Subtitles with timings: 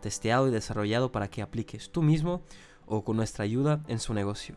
[0.00, 2.42] testeado y desarrollado para que apliques tú mismo
[2.86, 4.56] o con nuestra ayuda en su negocio,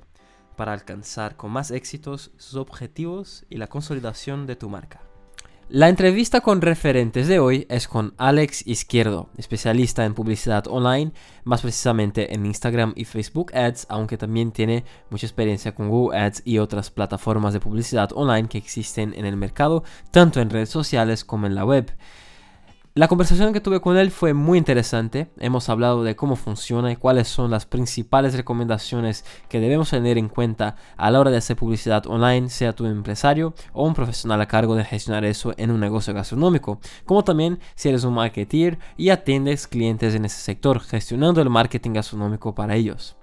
[0.56, 5.02] para alcanzar con más éxitos sus objetivos y la consolidación de tu marca.
[5.70, 11.14] La entrevista con referentes de hoy es con Alex Izquierdo, especialista en publicidad online,
[11.46, 16.42] más precisamente en Instagram y Facebook Ads, aunque también tiene mucha experiencia con Google Ads
[16.44, 21.24] y otras plataformas de publicidad online que existen en el mercado, tanto en redes sociales
[21.24, 21.92] como en la web.
[22.96, 25.28] La conversación que tuve con él fue muy interesante.
[25.40, 30.30] Hemos hablado de cómo funciona y cuáles son las principales recomendaciones que debemos tener en
[30.30, 34.48] cuenta a la hora de hacer publicidad online, sea tu empresario o un profesional a
[34.48, 39.10] cargo de gestionar eso en un negocio gastronómico, como también si eres un marketeer y
[39.10, 43.16] atiendes clientes en ese sector, gestionando el marketing gastronómico para ellos.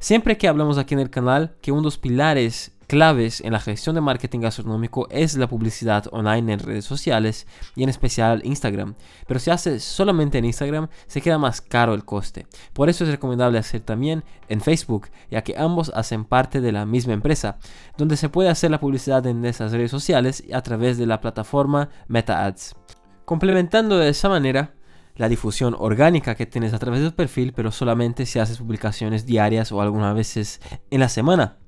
[0.00, 3.58] Siempre que hablamos aquí en el canal que uno de los pilares claves en la
[3.58, 8.96] gestión de marketing gastronómico es la publicidad online en redes sociales y en especial Instagram.
[9.26, 12.46] Pero si haces solamente en Instagram, se queda más caro el coste.
[12.74, 16.84] Por eso es recomendable hacer también en Facebook, ya que ambos hacen parte de la
[16.84, 17.56] misma empresa,
[17.96, 21.88] donde se puede hacer la publicidad en esas redes sociales a través de la plataforma
[22.08, 22.76] Meta Ads.
[23.24, 24.74] Complementando de esa manera,
[25.16, 29.72] la difusión orgánica que tienes a través del perfil, pero solamente si haces publicaciones diarias
[29.72, 31.61] o algunas veces en la semana.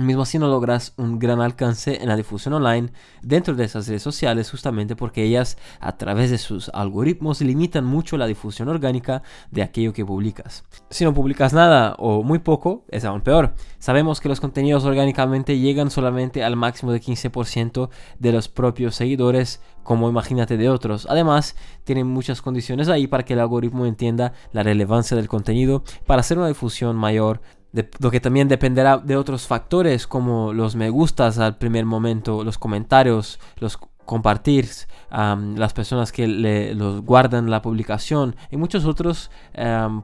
[0.00, 2.90] Mismo así no logras un gran alcance en la difusión online
[3.22, 8.16] dentro de esas redes sociales justamente porque ellas a través de sus algoritmos limitan mucho
[8.16, 10.64] la difusión orgánica de aquello que publicas.
[10.88, 13.54] Si no publicas nada o muy poco, es aún peor.
[13.78, 19.60] Sabemos que los contenidos orgánicamente llegan solamente al máximo de 15% de los propios seguidores
[19.82, 21.06] como imagínate de otros.
[21.10, 26.20] Además, tienen muchas condiciones ahí para que el algoritmo entienda la relevancia del contenido para
[26.20, 27.40] hacer una difusión mayor
[27.72, 32.58] lo que también dependerá de otros factores como los me gustas al primer momento, los
[32.58, 33.78] comentarios, los
[34.10, 34.68] compartir,
[35.10, 36.26] las personas que
[36.74, 39.30] los guardan la publicación y muchos otros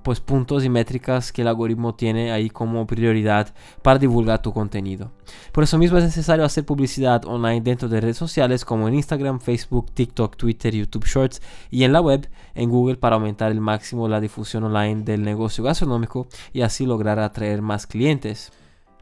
[0.04, 3.52] pues puntos y métricas que el algoritmo tiene ahí como prioridad
[3.82, 5.10] para divulgar tu contenido.
[5.50, 9.40] Por eso mismo es necesario hacer publicidad online dentro de redes sociales como en Instagram,
[9.40, 14.06] Facebook, TikTok, Twitter, YouTube Shorts y en la web en Google para aumentar el máximo
[14.06, 18.52] la difusión online del negocio gastronómico y así lograr atraer más clientes.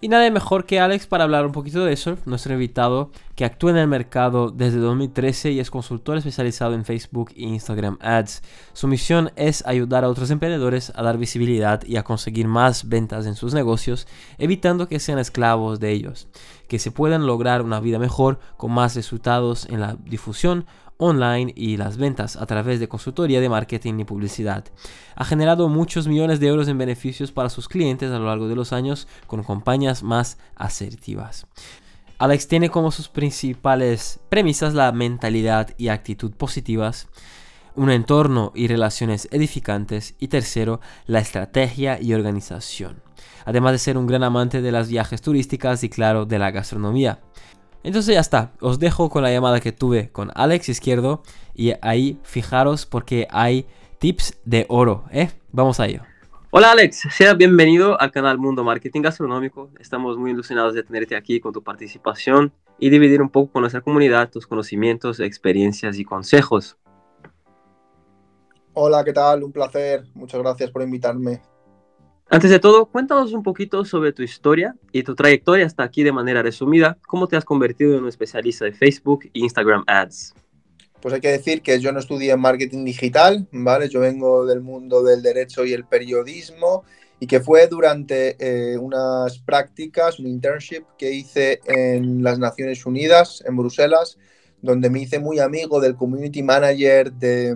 [0.04, 3.70] Y nadie mejor que Alex para hablar un poquito de eso, nuestro invitado que actúa
[3.70, 8.42] en el mercado desde 2013 y es consultor especializado en Facebook e Instagram Ads.
[8.74, 13.24] Su misión es ayudar a otros emprendedores a dar visibilidad y a conseguir más ventas
[13.24, 14.06] en sus negocios,
[14.36, 16.28] evitando que sean esclavos de ellos,
[16.68, 20.66] que se puedan lograr una vida mejor con más resultados en la difusión
[20.98, 24.64] online y las ventas a través de consultoría de marketing y publicidad.
[25.16, 28.56] Ha generado muchos millones de euros en beneficios para sus clientes a lo largo de
[28.56, 31.46] los años con compañías más asertivas.
[32.18, 37.08] Alex tiene como sus principales premisas la mentalidad y actitud positivas,
[37.74, 43.02] un entorno y relaciones edificantes y tercero, la estrategia y organización.
[43.44, 47.20] Además de ser un gran amante de las viajes turísticas y claro, de la gastronomía.
[47.84, 51.22] Entonces ya está, os dejo con la llamada que tuve con Alex Izquierdo
[51.54, 53.66] y ahí fijaros porque hay
[53.98, 55.30] tips de oro, ¿eh?
[55.52, 56.00] Vamos a ello.
[56.50, 59.68] Hola Alex, sea bienvenido al canal Mundo Marketing Gastronómico.
[59.78, 63.82] Estamos muy ilusionados de tenerte aquí con tu participación y dividir un poco con nuestra
[63.82, 66.78] comunidad tus conocimientos, experiencias y consejos.
[68.72, 69.44] Hola, ¿qué tal?
[69.44, 70.06] Un placer.
[70.14, 71.42] Muchas gracias por invitarme.
[72.30, 76.12] Antes de todo, cuéntanos un poquito sobre tu historia y tu trayectoria hasta aquí de
[76.12, 76.98] manera resumida.
[77.06, 80.34] ¿Cómo te has convertido en un especialista de Facebook e Instagram Ads?
[81.00, 83.90] Pues hay que decir que yo no estudié marketing digital, ¿vale?
[83.90, 86.84] Yo vengo del mundo del derecho y el periodismo
[87.20, 93.44] y que fue durante eh, unas prácticas, un internship que hice en las Naciones Unidas,
[93.46, 94.16] en Bruselas,
[94.62, 97.54] donde me hice muy amigo del community manager de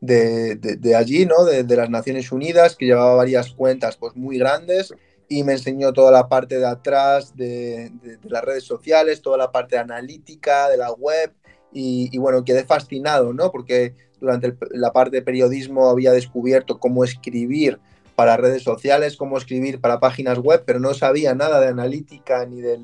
[0.00, 1.44] mm, de, allí, ¿no?
[1.44, 4.94] De, las Naciones Unidas, que llevaba varias cuentas pues, muy grandes
[5.28, 7.92] y me enseñó toda la parte de atrás de,
[8.24, 11.32] las redes sociales, toda la parte analítica de la web
[11.72, 13.52] y, bueno, quedé fascinado, ¿no?
[13.52, 17.78] Porque durante la parte de periodismo había descubierto cómo escribir
[18.16, 22.60] para redes sociales, cómo escribir para páginas web, pero no sabía nada de analítica ni,
[22.60, 22.78] de,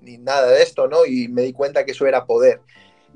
[0.00, 1.04] ni nada de esto, ¿no?
[1.04, 2.62] Y me di cuenta que eso era poder.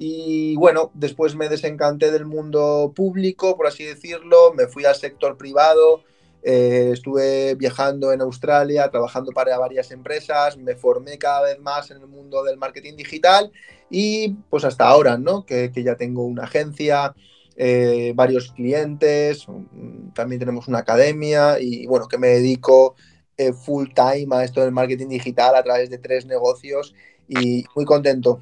[0.02, 5.36] Y bueno, después me desencanté del mundo público, por así decirlo, me fui al sector
[5.36, 6.04] privado,
[6.42, 11.98] eh, estuve viajando en Australia, trabajando para varias empresas, me formé cada vez más en
[11.98, 13.52] el mundo del marketing digital
[13.90, 15.44] y pues hasta ahora, ¿no?
[15.44, 17.14] Que, ya tengo una agencia,
[17.56, 19.44] eh, varios clientes,
[20.14, 22.94] también tenemos una academia y bueno, que me dedico
[23.36, 26.94] eh, full time a esto del marketing digital a través de tres negocios
[27.28, 28.40] y muy contento.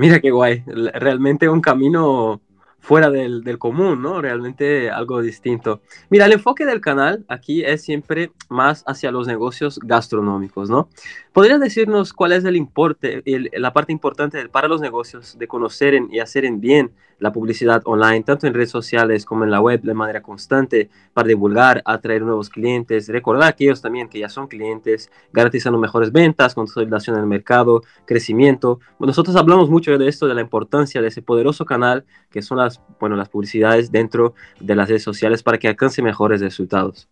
[0.00, 2.40] Mira qué guay, realmente un camino
[2.80, 4.20] fuera del, del, común, ¿no?
[4.20, 5.80] Realmente algo distinto.
[6.08, 10.88] Mira, el enfoque del canal aquí es siempre más hacia los negocios gastronómicos, ¿no?
[11.32, 13.22] ¿Podrías decirnos cuál es el importe,
[13.52, 18.22] la parte importante para los negocios de conocer y hacer en bien la publicidad online,
[18.22, 22.48] tanto en redes sociales como en la web, de manera constante, para divulgar, atraer nuevos
[22.48, 27.28] clientes, recordar a aquellos también que ya son clientes, garantizando mejores ventas, consolidación en el
[27.28, 28.80] mercado, crecimiento.
[28.98, 32.69] nosotros hablamos mucho de esto, de la importancia de ese poderoso canal que son las,
[32.98, 37.08] bueno, las publicidades dentro de las redes sociales para que alcance mejores resultados.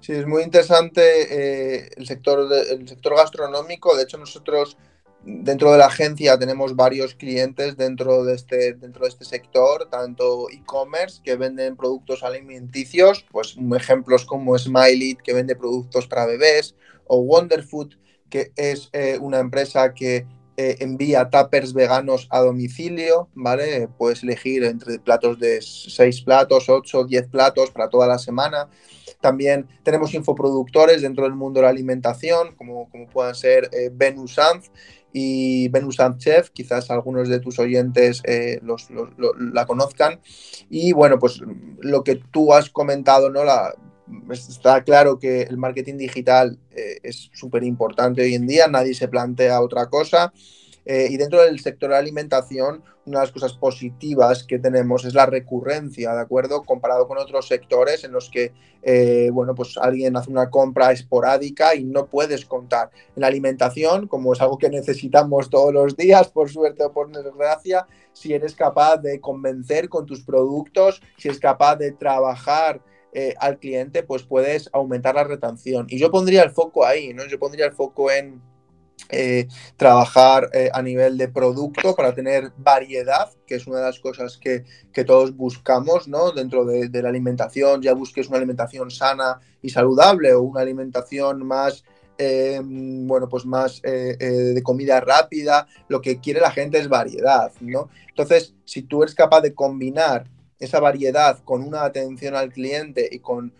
[0.00, 3.96] Sí, es muy interesante eh, el, sector el sector gastronómico.
[3.96, 4.78] De hecho, nosotros
[5.24, 10.48] dentro de la agencia tenemos varios clientes dentro de este, dentro de este sector, tanto
[10.50, 17.18] e-commerce que venden productos alimenticios, pues ejemplos como Smiley que vende productos para bebés, o
[17.18, 17.94] Wonderfood
[18.30, 20.26] que es eh, una empresa que
[20.60, 23.88] eh, envía tuppers veganos a domicilio, ¿vale?
[23.96, 28.68] Puedes elegir entre platos de 6 platos, 8, 10 platos para toda la semana.
[29.20, 33.92] También tenemos infoproductores dentro del mundo de la alimentación, como, como puedan ser eh,
[35.12, 38.88] y Venus Chef, quizás algunos de tus oyentes eh, los,
[39.38, 40.18] la conozcan.
[40.68, 41.40] Y bueno, pues
[41.78, 43.44] lo que tú has comentado, ¿no?
[43.44, 43.74] La,
[44.30, 49.08] está claro que el marketing digital eh, es súper importante hoy en día, nadie se
[49.08, 50.32] plantea otra cosa.
[50.90, 55.12] Eh, y dentro del sector de alimentación, una de las cosas positivas que tenemos es
[55.12, 56.62] la recurrencia, ¿de acuerdo?
[56.62, 61.74] Comparado con otros sectores en los que, eh, bueno, pues alguien hace una compra esporádica
[61.74, 62.90] y no puedes contar.
[63.14, 67.10] En la alimentación, como es algo que necesitamos todos los días, por suerte o por
[67.10, 72.80] desgracia, si eres capaz de convencer con tus productos, si es capaz de trabajar
[73.20, 75.88] eh, al cliente, pues puedes aumentar la retención.
[75.90, 77.26] Y yo pondría el foco ahí, ¿no?
[77.26, 78.40] Yo pondría el foco en
[79.08, 83.98] eh, trabajar eh, a nivel de producto para tener variedad, que es una de las
[83.98, 84.64] cosas que,
[85.04, 86.30] todos buscamos ¿no?
[86.30, 91.82] dentro de, la alimentación, ya busques una alimentación sana y saludable o una alimentación más,
[92.18, 97.88] bueno, pues más de comida rápida, lo que quiere la gente es variedad, ¿no?
[98.08, 100.24] Entonces, si tú eres capaz de combinar
[100.58, 103.52] esa variedad con una atención al cliente y con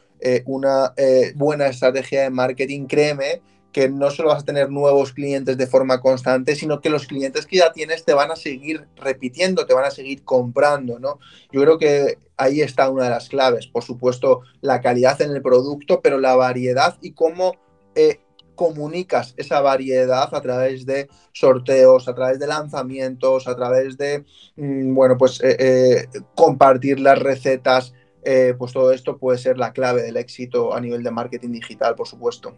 [0.46, 0.94] una
[1.36, 3.40] buena estrategia de marketing, créeme
[3.72, 7.46] que no solo vas a tener nuevos clientes de forma constante, sino que los clientes
[7.46, 11.18] que ya tienes te van a seguir repitiendo, te van a seguir comprando, ¿no?
[11.52, 13.66] Yo creo que ahí está una de las claves.
[13.66, 17.56] Por supuesto, la calidad en el producto, pero la variedad y cómo
[17.94, 18.20] eh,
[18.58, 24.24] comunicas esa variedad a través de sorteos, a través de lanzamientos, a través de,
[24.56, 27.94] mm, bueno, pues eh, eh, compartir las recetas.
[28.58, 32.06] pues todo esto puede ser la clave del éxito a nivel de marketing digital, por
[32.06, 32.54] supuesto.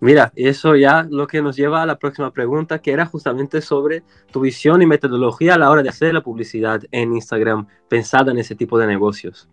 [0.00, 4.02] Mira, eso ya lo que nos lleva a la próxima pregunta, que era justamente sobre
[4.32, 8.38] tu visión y metodología a la hora de hacer la publicidad en Instagram pensada en
[8.38, 9.48] ese tipo de negocios.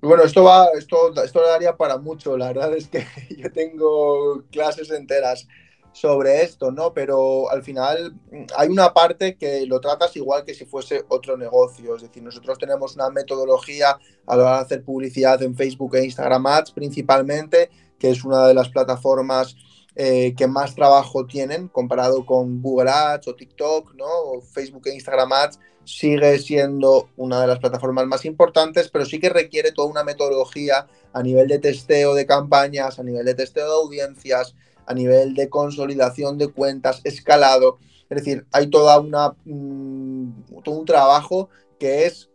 [0.00, 2.36] Bueno, esto va, esto, esto daría para mucho.
[2.36, 3.04] La verdad es que
[3.36, 5.46] yo tengo clases enteras
[5.92, 6.92] sobre esto, ¿no?
[6.92, 8.14] Pero al final
[8.56, 11.96] hay una parte que lo tratas igual que si fuese otro negocio.
[11.96, 16.04] Es decir, nosotros tenemos una metodología a la hora de hacer publicidad en Facebook e
[16.04, 19.56] Instagram Ads principalmente que es una de las plataformas
[19.94, 24.40] eh, que más trabajo tienen comparado con Google Ads o TikTok, ¿no?
[24.52, 25.58] Facebook e Instagram Ads,
[25.88, 30.86] sigue siendo una de las plataformas más importantes, pero sí que requiere toda una metodología
[31.14, 34.54] a nivel de testeo de campañas, a nivel de testeo de audiencias,
[34.84, 37.78] a nivel de consolidación de cuentas, escalado.
[38.10, 42.27] Es decir, hay toda una, mm, todo un trabajo que es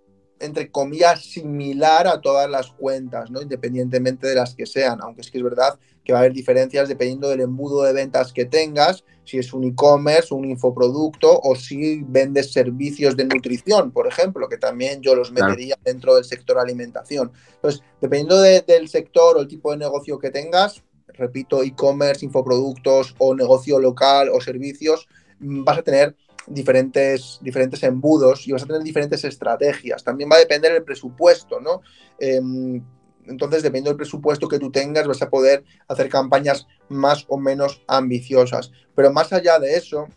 [0.44, 3.42] entre comillas, similar a todas las cuentas, ¿no?
[3.42, 6.90] Independientemente de las que sean, aunque es que es verdad que va a haber diferencias
[6.90, 12.04] dependiendo del embudo de ventas que tengas, si es un e-commerce, un infoproducto o si
[12.06, 17.32] vendes servicios de nutrición, por ejemplo, que también yo los metería dentro del sector alimentación.
[17.56, 23.34] Entonces, dependiendo del sector o el tipo de negocio que tengas, repito, e-commerce, infoproductos o
[23.34, 25.08] negocio local o servicios,
[25.40, 26.16] mm, vas a tener
[26.48, 30.04] diferentes, diferentes embudos y vas a tener diferentes estrategias.
[30.04, 31.82] También va a depender del presupuesto, ¿no?
[32.20, 32.84] Em,
[33.26, 37.84] entonces, dependiendo del presupuesto que tú tengas, vas a poder hacer campañas más o menos
[37.88, 38.72] ambiciosas.
[38.96, 40.08] Pero más allá de eso,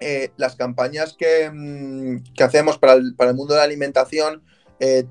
[0.00, 4.42] eh, las campañas que, mm, que hacemos para el, para el, mundo de la alimentación
[4.78, 5.04] eh,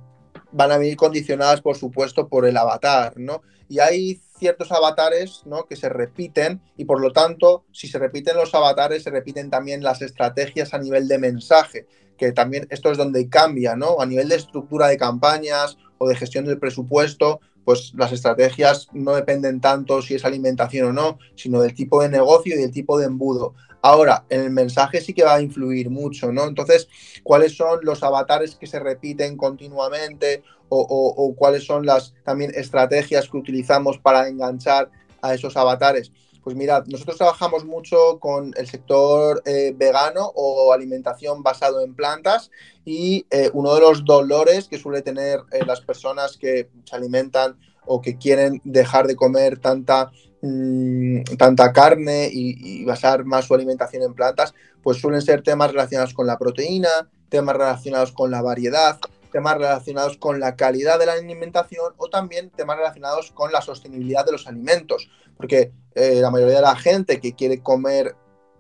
[0.52, 3.42] van a venir condicionadas, por supuesto, por el avatar, ¿no?
[3.68, 5.66] Y hay ciertos avatares ¿no?
[5.66, 9.84] que se repiten y por lo tanto, si se repiten los avatares, se repiten también
[9.84, 11.86] las estrategias a nivel de mensaje,
[12.18, 14.00] que también esto es donde cambia, ¿no?
[14.00, 19.14] A nivel de estructura de campañas o de gestión del presupuesto, pues las estrategias no
[19.14, 22.98] dependen tanto si es alimentación o no, sino del tipo de negocio y del tipo
[22.98, 23.54] de embudo.
[23.82, 26.46] Ahora, el mensaje sí que va a influir mucho, ¿no?
[26.46, 26.90] Entonces,
[27.24, 33.38] ¿cuáles son los avatares que se repiten continuamente o, cuáles son las también estrategias que
[33.38, 36.12] utilizamos para enganchar a esos avatares?
[36.44, 42.50] Pues mirad, nosotros trabajamos mucho con el sector eh, vegano o alimentación basado en plantas
[42.86, 47.58] y eh, uno de los dolores que suele tener eh, las personas que se alimentan
[47.86, 54.04] o que quieren dejar de comer tanta Mm, tanta carne y, basar más su alimentación
[54.04, 56.90] en plantas, pues suelen ser temas relacionados con la proteína,
[57.28, 59.00] temas relacionados con la variedad,
[59.34, 64.26] temas relacionados con la calidad de la alimentación o también temas relacionados con la sostenibilidad
[64.26, 68.16] de los alimentos, porque eh, la mayoría de la gente que quiere comer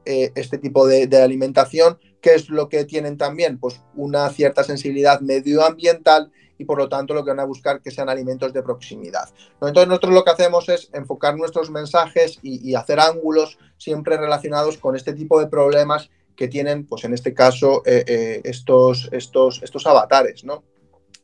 [0.05, 3.57] eh, este tipo de, de, alimentación, ¿qué es lo que tienen también?
[3.57, 7.89] Pues una cierta sensibilidad medioambiental y por lo tanto lo que van a buscar que
[7.89, 9.29] sean alimentos de proximidad.
[9.53, 14.95] Entonces nosotros lo que hacemos es enfocar nuestros mensajes y, hacer ángulos siempre relacionados con
[14.95, 19.87] este tipo de problemas que tienen, pues en este caso, eh, eh, estos, estos, estos
[19.87, 20.63] avatares, ¿no?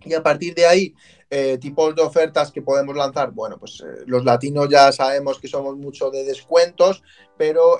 [0.05, 0.93] Y a partir de ahí,
[1.29, 5.75] eh, tipos de ofertas que podemos lanzar, bueno, pues los latinos ya sabemos que somos
[5.75, 7.03] mucho de descuentos,
[7.37, 7.79] pero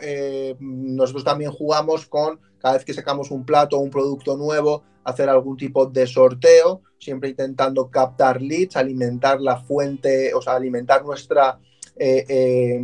[0.60, 5.30] nosotros también jugamos con cada vez que sacamos un plato o un producto nuevo, hacer
[5.30, 11.60] algún tipo de sorteo, siempre intentando captar leads, alimentar la fuente, o sea, alimentar nuestra,
[11.96, 12.82] eh, eh,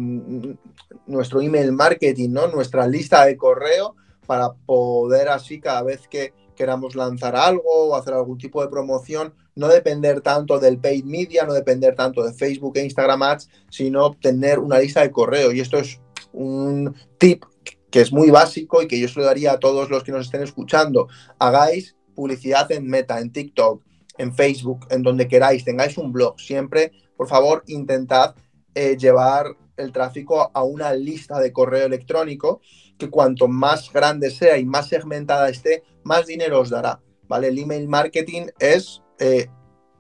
[1.08, 2.48] nuestro email marketing, ¿no?
[2.48, 3.96] nuestra lista de correo
[4.28, 6.32] para poder así cada vez que
[6.62, 11.44] queramos lanzar algo o hacer algún tipo de promoción, no depender tanto del paid media,
[11.44, 15.52] no depender tanto de Facebook e Instagram ads, sino tener una lista de correo.
[15.52, 16.00] Y esto es
[16.34, 17.46] un tip
[17.90, 20.28] que es muy básico y que yo se lo daría a todos los que nos
[20.28, 21.08] estén escuchando.
[21.40, 23.84] Hagáis publicidad en Meta, en TikTok,
[24.20, 28.36] en Facebook, en donde queráis, tengáis un blog, siempre, por favor, intentad
[28.76, 32.62] eh, llevar el tráfico a una lista de correo electrónico
[33.00, 37.00] que cuanto más grande sea y más segmentada esté, más dinero os dará.
[37.28, 37.48] ¿vale?
[37.48, 39.48] El email marketing es eh,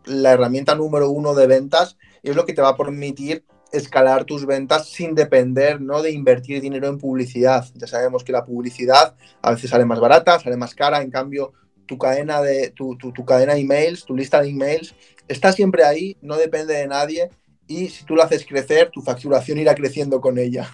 [0.05, 4.25] la herramienta número uno de ventas y es lo que te va a permitir escalar
[4.25, 6.01] tus ventas sin depender ¿no?
[6.01, 7.65] de invertir dinero en publicidad.
[7.75, 11.53] Ya sabemos que la publicidad a veces sale más barata, sale más cara, en cambio
[11.86, 14.96] tu cadena de tu, tu, cadena de emails, tu lista de emails,
[15.27, 17.29] está siempre ahí, no depende de nadie
[17.67, 20.70] y si tú lo haces crecer, tu facturación irá creciendo con ella.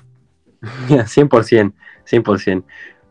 [0.62, 1.74] 100%,
[2.10, 2.64] 100%.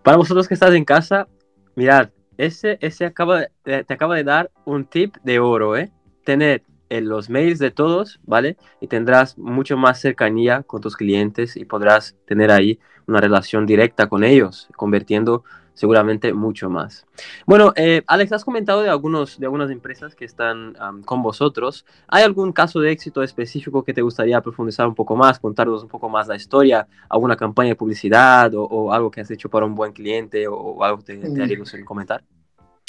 [0.02, 1.28] Para vosotros que estás en casa,
[1.76, 5.92] mirad, ese, ese acaba te acaba de dar un tip de oro, ¿eh?
[6.24, 8.56] Tener en los mails de todos, ¿vale?
[8.80, 14.08] Y tendrás mucho más cercanía con tus clientes y podrás tener ahí una relación directa
[14.08, 15.44] con ellos, convirtiendo
[15.76, 17.06] seguramente mucho más.
[17.46, 21.84] Bueno, eh, Alex, has comentado de, algunos, de algunas empresas que están con vosotros.
[22.08, 25.88] ¿Hay algún caso de éxito específico que te gustaría profundizar un poco más, contarnos un
[25.88, 29.74] poco más la historia, alguna campaña de publicidad o, algo que has hecho para un
[29.74, 31.84] buen cliente o, algo que te, te haría mm.
[31.84, 32.24] comentar?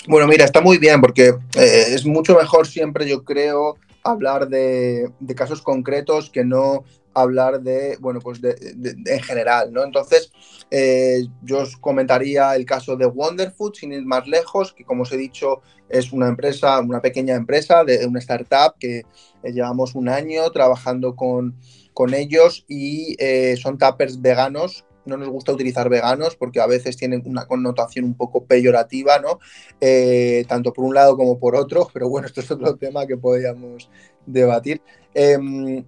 [0.08, 5.12] Bueno, mira, está muy bien porque eh, es mucho mejor siempre, yo creo, hablar de,
[5.20, 6.86] de, casos concretos que no
[7.22, 8.56] hablar de, bueno, pues de,
[9.06, 9.84] en general, ¿no?
[9.84, 10.32] Entonces,
[10.70, 15.12] eh, yo os comentaría el caso de Wonderfood, sin ir más lejos, que como os
[15.12, 19.00] he dicho, es una empresa, una pequeña empresa, de una startup que
[19.44, 21.56] eh, llevamos un año trabajando con,
[21.94, 26.98] con ellos y eh, son tappers veganos no nos gusta utilizar veganos porque a veces
[26.98, 29.40] tienen una connotación un poco peyorativa, ¿no?
[30.50, 33.90] tanto por un lado como por otro, pero bueno, esto es otro tema que podríamos
[34.26, 34.82] debatir.
[35.14, 35.86] Em,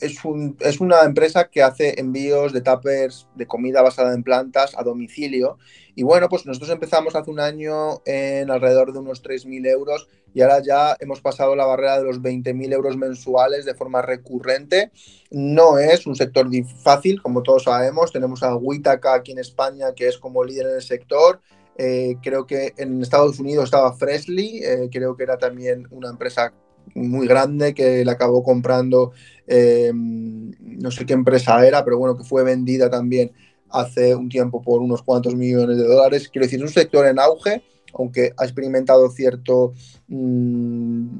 [0.00, 5.58] es, una empresa que hace envíos de tuppers de comida basada en plantas a domicilio.
[5.94, 10.42] Y bueno, pues nosotros empezamos hace un año en alrededor de unos 3.000 euros y
[10.42, 14.92] ahora ya hemos pasado la barrera de los 20.000 euros mensuales de forma recurrente.
[15.30, 16.48] No es un sector
[16.82, 18.12] fácil, como todos sabemos.
[18.12, 21.40] Tenemos a Witaka aquí en España, que es como líder en el sector.
[21.76, 26.52] Eh, creo que en Estados Unidos estaba Freshly, eh, creo que era también una empresa
[26.94, 29.12] muy grande que la acabó comprando,
[29.46, 33.32] eh, no sé qué empresa era, pero bueno, que fue vendida también
[33.70, 36.28] hace un tiempo por unos cuantos millones de dólares.
[36.28, 37.62] Quiero decir, es un sector en auge,
[37.94, 39.72] aunque ha experimentado cierto
[40.08, 41.18] mm,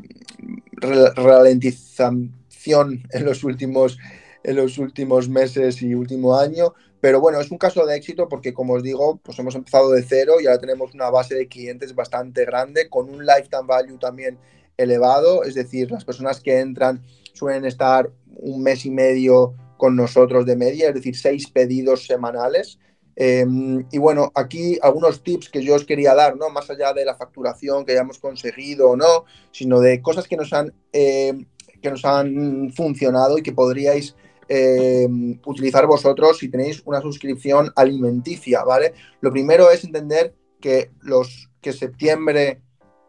[1.16, 3.98] ralentización en los últimos
[4.42, 6.74] en los últimos meses y último año.
[7.00, 10.02] Pero bueno, es un caso de éxito porque, como os digo, pues hemos empezado de
[10.02, 14.38] cero y ahora tenemos una base de clientes bastante grande con un lifetime value también
[14.80, 15.44] elevado.
[15.44, 20.56] Es decir, las personas que entran suelen estar un mes y medio con nosotros de
[20.56, 22.78] media, es decir, seis pedidos semanales.
[23.16, 26.48] Em, y bueno, aquí algunos tips que yo os quería dar, ¿no?
[26.50, 30.52] Más allá de la facturación que hayamos conseguido o no, sino de cosas que nos
[30.52, 31.46] han, em,
[31.82, 34.14] que nos han funcionado y que podríais
[34.52, 38.94] em, utilizar vosotros si tenéis una suscripción alimenticia, ¿vale?
[39.20, 42.60] Lo primero es entender que los que septiembre,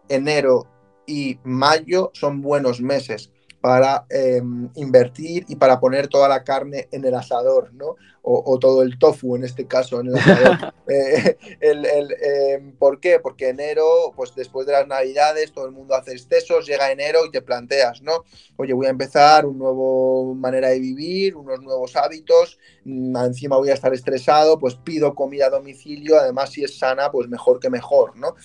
[0.08, 0.68] enero
[1.12, 7.06] y mayo son buenos meses para em, invertir y para poner toda la carne en
[7.06, 7.96] el asador, ¿no?
[8.24, 10.74] O, todo el tofu en este caso en el asador.
[10.92, 11.86] Eh, el,
[12.22, 13.20] em, ¿Por qué?
[13.20, 17.32] Porque enero, pues después de las navidades, todo el mundo hace excesos, llega enero y
[17.32, 18.26] te planteas, ¿no?
[18.58, 23.70] Oye, voy a empezar una nueva manera de vivir, unos nuevos hábitos, mm, encima voy
[23.70, 27.70] a estar estresado, pues pido comida a domicilio, además si es sana, pues mejor que
[27.70, 28.36] mejor, ¿no?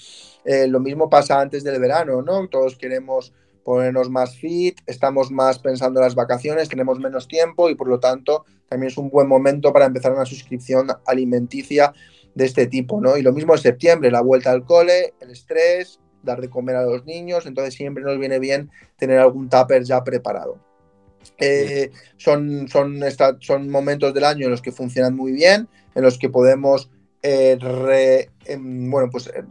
[0.46, 2.48] Eh, lo mismo pasa antes del verano, ¿no?
[2.48, 3.32] Todos queremos
[3.64, 7.98] ponernos más fit, estamos más pensando en las vacaciones, tenemos menos tiempo y por lo
[7.98, 11.92] tanto también es un buen momento para empezar una suscripción alimenticia
[12.32, 13.16] de este tipo, ¿no?
[13.16, 16.84] Y lo mismo en septiembre, la vuelta al cole, el estrés, dar de comer a
[16.84, 20.58] los niños, entonces siempre nos viene bien tener algún tupper ya preparado.
[21.38, 23.00] Eh, son, son,
[23.40, 26.88] son momentos del año en los que funcionan muy bien, en los que podemos
[27.22, 29.42] eh, em, bueno, pues, eh,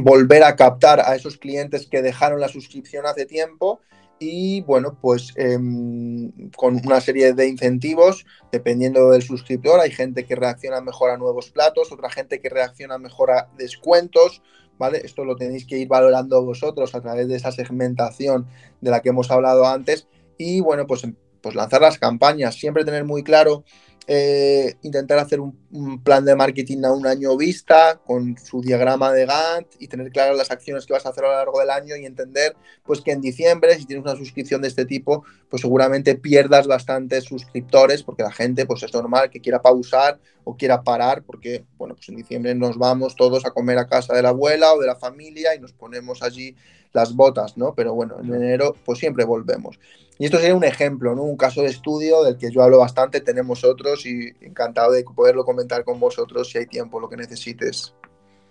[0.00, 3.80] volver a captar a esos clientes que dejaron la suscripción hace tiempo
[4.18, 10.36] y bueno, pues em, con una serie de incentivos, dependiendo del suscriptor, hay gente que
[10.36, 14.42] reacciona mejor a nuevos platos, otra gente que reacciona mejor a descuentos,
[14.78, 15.02] ¿vale?
[15.04, 18.46] Esto lo tenéis que ir valorando vosotros a través de esa segmentación
[18.80, 20.06] de la que hemos hablado antes
[20.38, 21.02] y bueno, pues,
[21.40, 23.64] pues lanzar las campañas, siempre tener muy claro
[24.08, 25.52] eh, intentar hacer un,
[26.02, 30.36] plan de marketing a un año vista con su diagrama de Gantt y tener claras
[30.36, 32.54] las acciones que vas a hacer a lo largo del año y entender
[32.84, 37.24] pues que en diciembre si tienes una suscripción de este tipo pues seguramente pierdas bastantes
[37.24, 41.94] suscriptores porque la gente pues es normal que quiera pausar o quiera parar porque bueno
[41.94, 44.88] pues en diciembre nos vamos todos a comer a casa de la abuela o de
[44.88, 46.54] la familia y nos ponemos allí
[46.92, 47.74] las botas, ¿no?
[47.74, 49.78] Pero bueno, en enero pues siempre volvemos.
[50.22, 51.24] Y esto sería un ejemplo, ¿no?
[51.24, 55.44] Un caso de estudio del que yo hablo bastante, tenemos otros y encantado de poderlo
[55.44, 57.92] comentar con vosotros si hay tiempo, lo que necesites.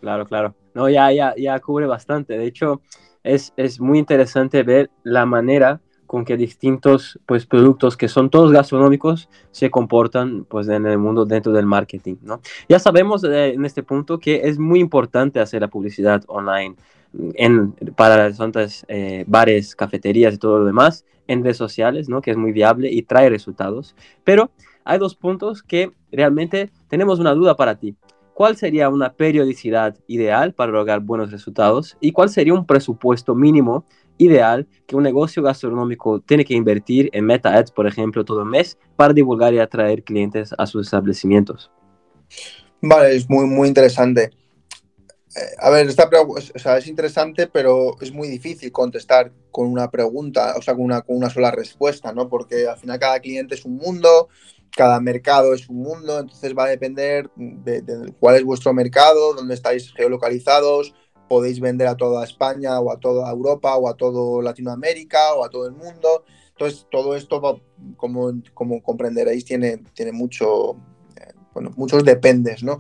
[0.02, 0.54] Claro, claro.
[0.74, 2.38] No, ya, ya, ya cubre bastante.
[2.38, 2.82] De hecho,
[3.24, 8.52] es, es muy interesante ver la manera con que distintos pues, productos que son todos
[8.52, 12.18] gastronómicos se comportan pues, en el mundo dentro del marketing.
[12.22, 12.42] ¿no?
[12.68, 16.76] Ya sabemos eh, en este punto que es muy importante hacer la publicidad online
[17.36, 22.22] en, para las otras eh, bares, cafeterías y todo lo demás en redes sociales, ¿no?
[22.22, 23.96] que es muy viable y trae resultados.
[24.24, 24.52] Pero
[24.84, 27.96] hay dos puntos que realmente tenemos una duda para ti.
[28.34, 31.98] ¿Cuál sería una periodicidad ideal para lograr buenos resultados?
[32.00, 33.86] ¿Y cuál sería un presupuesto mínimo
[34.18, 38.50] ideal que un negocio gastronómico tiene que invertir en Meta Ads, por ejemplo, todo el
[38.50, 41.72] mes para divulgar y atraer clientes a sus establecimientos?
[42.82, 44.32] Vale, es muy, muy interesante.
[45.60, 50.74] A ver, esta es interesante, pero es muy difícil contestar con una pregunta, o sea,
[50.74, 52.28] con una, con una sola respuesta, ¿no?
[52.28, 54.28] Porque al final cada cliente es un mundo,
[54.76, 59.54] cada mercado es un mundo, entonces va a depender de, cuál es vuestro mercado, dónde
[59.54, 60.94] estáis geolocalizados,
[61.30, 65.50] podéis vender a toda España o a toda Europa o a toda Latinoamérica o a
[65.50, 66.26] todo el mundo.
[66.50, 67.62] Entonces, todo esto,
[67.96, 70.74] como, como comprenderéis, tiene, tiene mucho,
[71.16, 72.78] eh, bueno, muchos dependes, ¿no?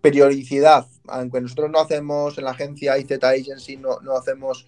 [0.00, 4.66] Periodicidad, aunque nosotros no hacemos en la agencia IZ Agency, no, no hacemos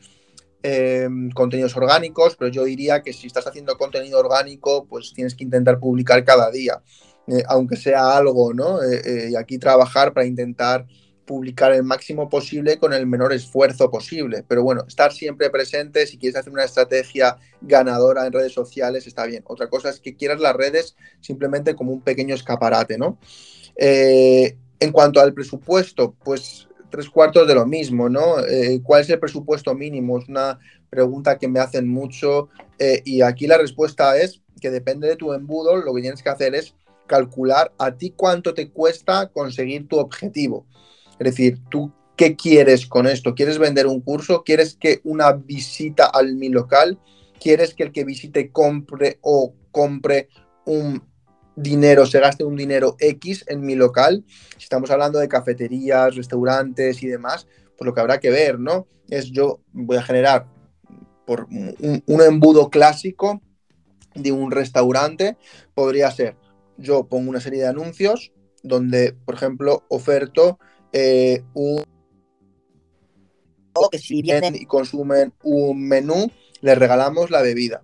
[0.62, 5.44] eh, contenidos orgánicos, pero yo diría que si estás haciendo contenido orgánico, pues tienes que
[5.44, 6.82] intentar publicar cada día,
[7.26, 8.78] eh, aunque sea algo, ¿no?
[8.82, 10.86] y aquí trabajar para intentar
[11.24, 14.44] publicar el máximo posible con el menor esfuerzo posible.
[14.46, 19.26] Pero bueno, estar siempre presente, si quieres hacer una estrategia ganadora en redes sociales, está
[19.26, 19.42] bien.
[19.46, 23.18] Otra cosa es que quieras las redes simplemente como un pequeño escaparate, ¿no?
[23.76, 28.38] Eh, en cuanto al presupuesto, pues tres cuartos de lo mismo, ¿no?
[28.40, 30.18] Eh, ¿Cuál es el presupuesto mínimo?
[30.18, 30.58] Es una
[30.90, 35.32] pregunta que me hacen mucho eh, y aquí la respuesta es que depende de tu
[35.32, 36.74] embudo, lo que tienes que hacer es
[37.06, 40.66] calcular a ti cuánto te cuesta conseguir tu objetivo.
[41.18, 43.34] Es decir, tú qué quieres con esto?
[43.34, 44.42] ¿Quieres vender un curso?
[44.44, 46.98] ¿Quieres que una visita al mi local?
[47.40, 50.28] ¿Quieres que el que visite compre o compre
[50.64, 51.02] un
[51.56, 54.24] dinero, se gaste un dinero X en mi local?
[54.56, 58.86] Si estamos hablando de cafeterías, restaurantes y demás, pues lo que habrá que ver, ¿no?
[59.08, 60.46] Es yo voy a generar
[61.26, 63.40] por un, embudo clásico
[64.14, 65.36] de un restaurante
[65.74, 66.36] podría ser,
[66.76, 70.58] yo pongo una serie de anuncios donde, por ejemplo, oferto
[70.92, 71.82] eh, un...
[73.90, 77.82] que si vienen y consumen un menú, les regalamos la bebida,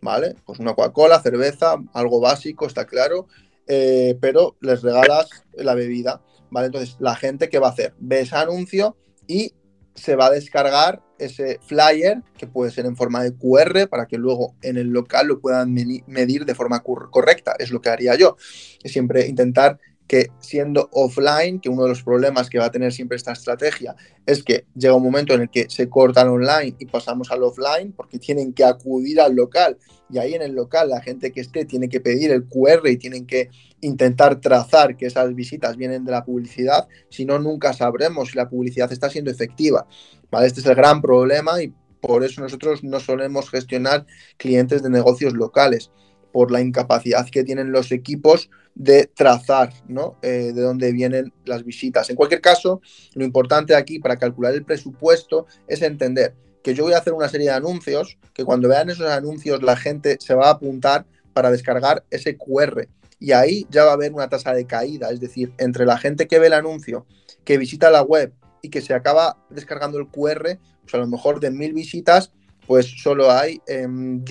[0.00, 0.36] ¿vale?
[0.44, 3.26] Pues una Coca-Cola, cerveza, algo básico, está claro,
[3.66, 6.66] eh, pero les regalas la bebida, ¿vale?
[6.66, 7.94] Entonces, la gente, ¿qué va a hacer?
[7.98, 9.54] Ve ese anuncio y
[9.94, 14.16] se va a descargar ese flyer, que puede ser en forma de QR, para que
[14.16, 17.54] luego en el local lo puedan medir de forma correcta.
[17.58, 18.36] Es lo que haría yo.
[18.84, 19.78] Siempre intentar
[20.10, 23.94] que siendo offline, que uno de los problemas que va a tener siempre esta estrategia
[24.26, 27.92] es que llega un momento en el que se cortan online y pasamos al offline
[27.92, 29.78] porque tienen que acudir al local
[30.10, 32.96] y ahí en el local la gente que esté tiene que pedir el QR y
[32.96, 33.50] tienen que
[33.82, 38.48] intentar trazar que esas visitas vienen de la publicidad, si no nunca sabremos si la
[38.48, 39.86] publicidad está siendo efectiva.
[40.28, 40.48] ¿vale?
[40.48, 44.06] Este es el gran problema y por eso nosotros no solemos gestionar
[44.38, 45.92] clientes de negocios locales
[46.32, 50.16] por la incapacidad que tienen los equipos de trazar ¿no?
[50.22, 52.08] Eh, de dónde vienen las visitas.
[52.10, 52.80] En cualquier caso,
[53.14, 57.28] lo importante aquí para calcular el presupuesto es entender que yo voy a hacer una
[57.28, 61.50] serie de anuncios, que cuando vean esos anuncios la gente se va a apuntar para
[61.50, 62.86] descargar ese QR
[63.18, 66.26] y ahí ya va a haber una tasa de caída, es decir, entre la gente
[66.26, 67.06] que ve el anuncio,
[67.44, 71.38] que visita la web y que se acaba descargando el QR, pues a lo mejor
[71.38, 72.32] de mil visitas,
[72.66, 74.24] pues solo hay 10 em,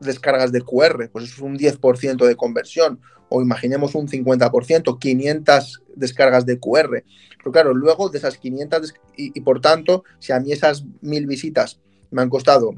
[0.00, 6.46] descargas de QR, pues es un 10% de conversión, o imaginemos un 50%, 500 descargas
[6.46, 7.04] de QR.
[7.38, 11.26] Pero claro, luego de esas 500, y, y por tanto, si a mí esas 1000
[11.26, 12.74] visitas me han costado,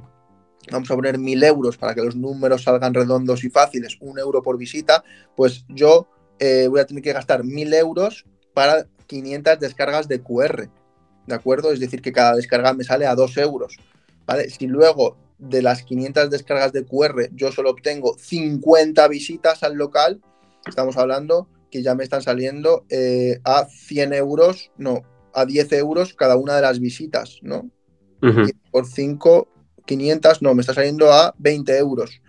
[0.70, 4.42] vamos a poner 1000 euros para que los números salgan redondos y fáciles, un euro
[4.42, 5.02] por visita,
[5.34, 6.08] pues yo
[6.38, 10.68] eh, voy a tener que gastar 1000 euros para 500 descargas de QR.
[11.26, 11.72] ¿De acuerdo?
[11.72, 13.76] Es decir, que cada descarga me sale a 2 euros.
[14.26, 14.50] ¿Vale?
[14.50, 20.20] Si luego de las 500 descargas de QR yo solo obtengo 50 visitas al local,
[20.66, 25.02] estamos hablando que ya me están saliendo eh, a 100 euros, no,
[25.34, 27.70] a 10 euros cada una de las visitas, ¿no?
[28.70, 29.48] por 5,
[29.84, 32.22] 500, no, me está saliendo a 20 euros,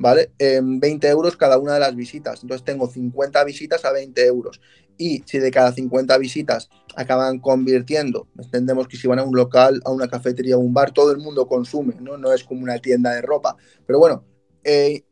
[0.00, 0.32] ¿vale?
[0.38, 2.42] 20 euros cada una de las visitas.
[2.42, 4.60] Entonces tengo 50 visitas a 20 euros
[4.96, 9.80] y si de cada 50 visitas acaban convirtiendo, entendemos que si van a un local,
[9.84, 12.16] a una cafetería o un bar, todo el mundo consume, ¿no?
[12.16, 13.56] No es como una tienda de ropa.
[13.86, 14.24] Pero bueno,
[14.64, 15.04] eh,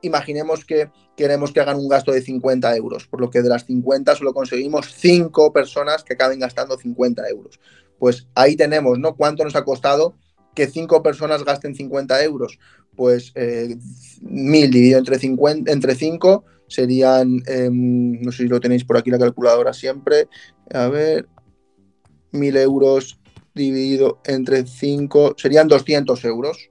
[0.00, 3.66] imaginemos que queremos que hagan un gasto de 50 euros, por lo que de las
[3.66, 7.60] 50 solo conseguimos 5 personas que acaben gastando 50 euros.
[7.98, 9.14] Pues ahí tenemos, ¿no?
[9.14, 10.14] ¿Cuánto nos ha costado
[10.54, 12.58] que 5 personas gasten 50 euros?
[12.96, 13.76] Pues eh,
[14.20, 19.10] 1000 dividido entre, 50, entre 5 serían, em, no sé si lo tenéis por aquí
[19.10, 20.28] la calculadora siempre,
[20.72, 21.28] a ver,
[22.32, 23.20] 1000 euros
[23.54, 26.70] dividido entre 5, serían 200 euros,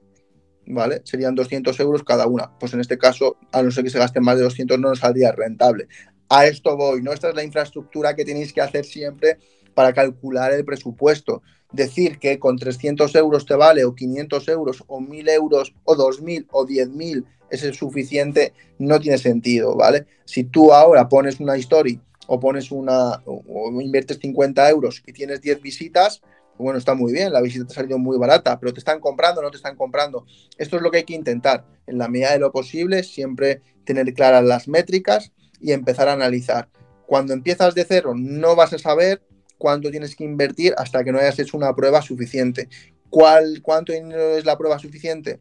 [0.66, 1.02] ¿vale?
[1.04, 2.50] Serían 200 euros cada una.
[2.58, 4.98] Pues en este caso, a no ser que se gasten más de 200, no nos
[4.98, 5.86] saldría rentable.
[6.28, 7.12] A esto voy, ¿no?
[7.12, 9.38] Esta es la infraestructura que tenéis que hacer siempre
[9.74, 11.42] para calcular el presupuesto.
[11.72, 16.48] Decir que con 300 euros te vale, o 500 euros, o 1000 euros, o 2000,
[16.52, 20.06] o 10.000 es suficiente, no tiene sentido, ¿vale?
[20.24, 25.40] Si tú ahora pones una story o pones una, o inviertes 50 euros y tienes
[25.40, 26.22] 10 visitas,
[26.58, 29.42] bueno, está muy bien, la visita te ha salido muy barata, pero te están comprando
[29.42, 30.26] no te están comprando.
[30.56, 34.12] Esto es lo que hay que intentar, en la medida de lo posible, siempre tener
[34.14, 36.68] claras las métricas y empezar a analizar.
[37.06, 39.22] Cuando empiezas de cero, no vas a saber
[39.62, 42.68] cuánto tienes que invertir hasta que no hayas hecho una prueba suficiente.
[43.08, 45.38] ¿Cuál, ¿Cuánto dinero es la prueba suficiente?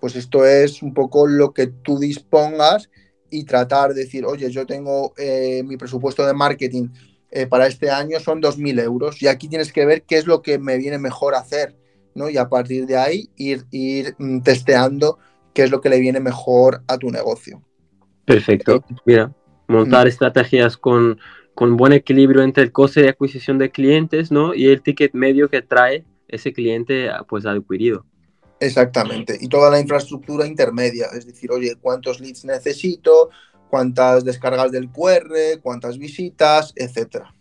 [0.00, 2.90] pues esto es un poco lo que tú dispongas
[3.30, 6.88] y tratar de decir, oye, yo tengo eh, mi presupuesto de marketing
[7.30, 10.40] eh, para este año son 2.000 euros y aquí tienes que ver qué es lo
[10.40, 11.76] que me viene mejor hacer,
[12.14, 12.30] ¿no?
[12.30, 15.18] Y a partir de ahí ir, ir mm, testeando
[15.52, 17.62] qué es lo que le viene mejor a tu negocio.
[18.24, 18.82] Perfecto.
[19.04, 19.34] Mira,
[19.66, 20.08] montar mm.
[20.08, 21.18] estrategias con,
[21.58, 24.54] con buen equilibrio entre el coste de adquisición de clientes, ¿no?
[24.54, 28.06] Y el ticket medio que trae ese cliente pues adquirido.
[28.60, 29.36] Exactamente.
[29.40, 33.30] Y toda la infraestructura intermedia, es decir, oye, ¿cuántos leads necesito?
[33.70, 35.60] ¿Cuántas descargas del QR?
[35.60, 36.72] ¿Cuántas visitas?
[36.76, 37.34] Etcétera.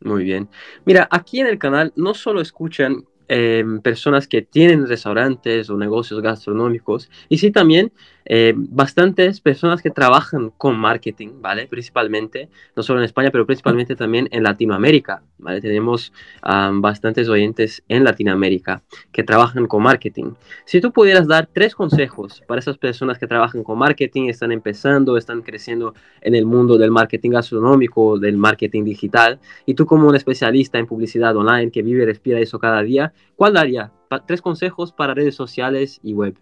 [0.00, 0.50] Muy bien.
[0.84, 6.20] Mira, aquí en el canal no solo escuchan Em, personas que tienen restaurantes o negocios
[6.22, 7.92] gastronómicos y sí también
[8.28, 11.66] eh, bastantes personas que trabajan con marketing, ¿vale?
[11.66, 15.60] Principalmente, no solo en España, pero principalmente también en Latinoamérica, ¿vale?
[15.60, 16.12] Tenemos
[16.42, 20.32] bastantes oyentes en Latinoamérica que trabajan con marketing.
[20.64, 25.16] Si tú pudieras dar tres consejos para esas personas que trabajan con marketing, están empezando,
[25.16, 30.16] están creciendo en el mundo del marketing gastronómico, del marketing digital, y tú como un
[30.16, 33.92] especialista en publicidad online que vive y respira eso cada día, ¿cuál daría?
[34.26, 36.38] tres consejos para redes sociales y web.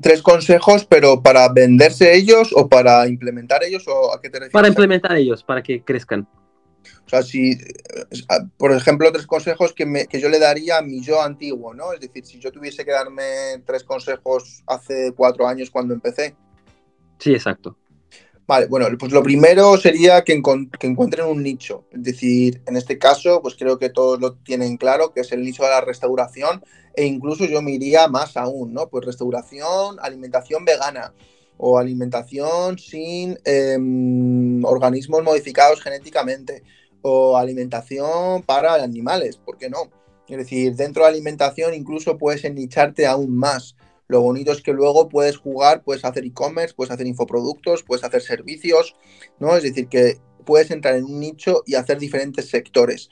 [0.00, 4.52] tres consejos, pero para venderse ellos o para implementar ellos o a qué te refieres?
[4.52, 6.26] Para implementar ellos, para que crezcan.
[7.06, 7.58] O sea, si, eh,
[8.56, 11.92] por ejemplo, tres consejos que, me, que yo le daría a mi yo antiguo, ¿no?
[11.92, 16.34] Es decir, si yo tuviese que darme tres consejos hace cuatro años cuando empecé.
[17.18, 17.76] Sí, exacto.
[18.46, 21.86] Vale, bueno, pues lo primero sería que, encuentren un nicho.
[21.90, 25.42] Es decir, en este caso, pues creo que todos lo tienen claro, que es el
[25.42, 26.62] nicho de la restauración,
[26.94, 28.88] e incluso yo me iría más aún, ¿no?
[28.88, 31.14] Pues restauración, alimentación vegana
[31.56, 36.62] o alimentación sin em, organismos modificados genéticamente
[37.00, 39.90] o alimentación para animales, ¿por qué no?
[40.28, 43.76] Es decir, dentro de alimentación incluso puedes ennicharte aún más.
[44.14, 48.22] Lo bonito es que luego puedes jugar, puedes hacer e-commerce, puedes hacer infoproductos, puedes hacer
[48.22, 48.94] servicios,
[49.40, 49.56] ¿no?
[49.56, 53.08] Es decir, que puedes entrar en un nicho y hacer diferentes sectores.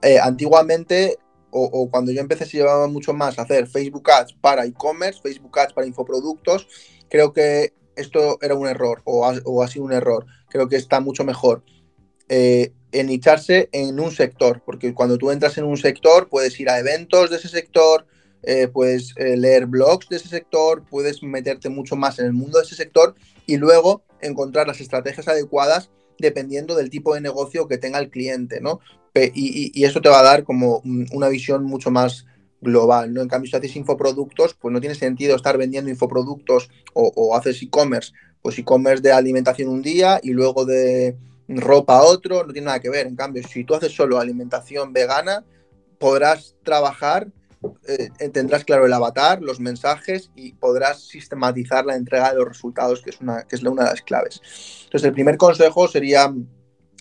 [0.00, 1.18] Eh, antiguamente,
[1.50, 5.74] o, cuando yo empecé, se llevaba mucho más hacer Facebook Ads para e-commerce, Facebook Ads
[5.74, 6.66] para infoproductos.
[7.10, 10.24] Creo que esto era un error o ha, sido un error.
[10.48, 11.64] Creo que está mucho mejor
[12.30, 12.72] eh,
[13.04, 17.28] nicharse en un sector, porque cuando tú entras en un sector puedes ir a eventos
[17.28, 18.06] de ese sector,
[18.46, 22.58] eh, puedes eh, leer blogs de ese sector, puedes meterte mucho más en el mundo
[22.58, 27.76] de ese sector y luego encontrar las estrategias adecuadas dependiendo del tipo de negocio que
[27.76, 28.80] tenga el cliente, ¿no?
[29.34, 30.82] Y, eso te va a dar como
[31.12, 32.26] una visión mucho más
[32.60, 33.20] global, ¿no?
[33.20, 37.60] En cambio, si haces infoproductos, pues no tiene sentido estar vendiendo infoproductos o, o haces
[37.62, 41.16] e-commerce, pues e-commerce de alimentación un día y luego de
[41.48, 43.06] ropa otro, no tiene nada que ver.
[43.06, 45.44] En cambio, si tú haces solo alimentación vegana,
[45.98, 47.28] podrás trabajar
[47.88, 53.02] eh, tendrás claro el avatar, los mensajes y podrás sistematizar la entrega de los resultados,
[53.02, 54.40] que es una, que es una de las claves.
[54.84, 56.32] Entonces, el primer consejo sería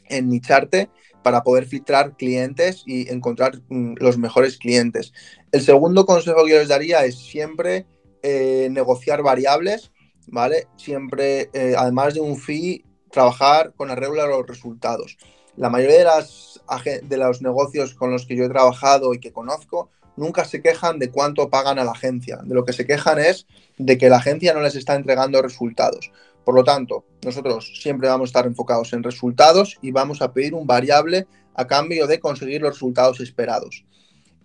[0.10, 0.90] nicharte
[1.24, 5.12] para poder filtrar clientes y encontrar mm, los mejores clientes.
[5.52, 7.88] El segundo consejo que yo les daría es siempre
[8.22, 9.92] eh, negociar variables,
[10.28, 10.68] ¿vale?
[10.78, 15.18] Siempre, eh, además de un fee, trabajar con arreglo a los resultados.
[15.56, 16.62] La mayoría de, las,
[17.02, 21.00] de los negocios con los que yo he trabajado y que conozco nunca se quejan
[21.00, 22.38] de cuánto pagan a la agencia.
[22.44, 23.48] De lo que se quejan es
[23.78, 26.12] de que la agencia no les está entregando resultados.
[26.44, 30.54] Por lo tanto, nosotros siempre vamos a estar enfocados en resultados y vamos a pedir
[30.54, 33.86] un variable a cambio de conseguir los resultados esperados.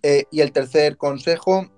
[0.03, 1.71] Eh, y el tercer consejo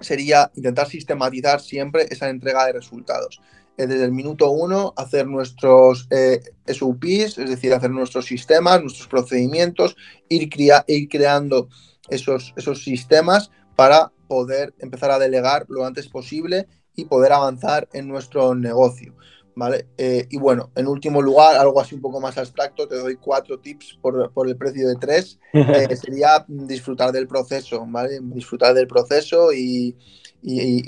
[0.00, 3.40] sería intentar sistematizar siempre esa entrega de resultados.
[3.76, 9.08] Eh, desde el minuto uno, hacer nuestros eh, SUPs, es decir, hacer nuestros sistemas, nuestros
[9.08, 9.96] procedimientos,
[10.28, 10.48] ir,
[10.86, 11.68] ir creando
[12.08, 18.08] esos, esos sistemas para poder empezar a delegar lo antes posible y poder avanzar en
[18.08, 19.14] nuestro negocio.
[19.56, 19.86] ¿Vale?
[19.96, 23.60] Eh, y bueno, en último lugar, algo así un poco más abstracto, te doy cuatro
[23.60, 25.38] tips por, el precio de tres.
[25.52, 28.18] Eh, sería disfrutar del proceso, ¿vale?
[28.20, 29.94] Disfrutar del proceso y,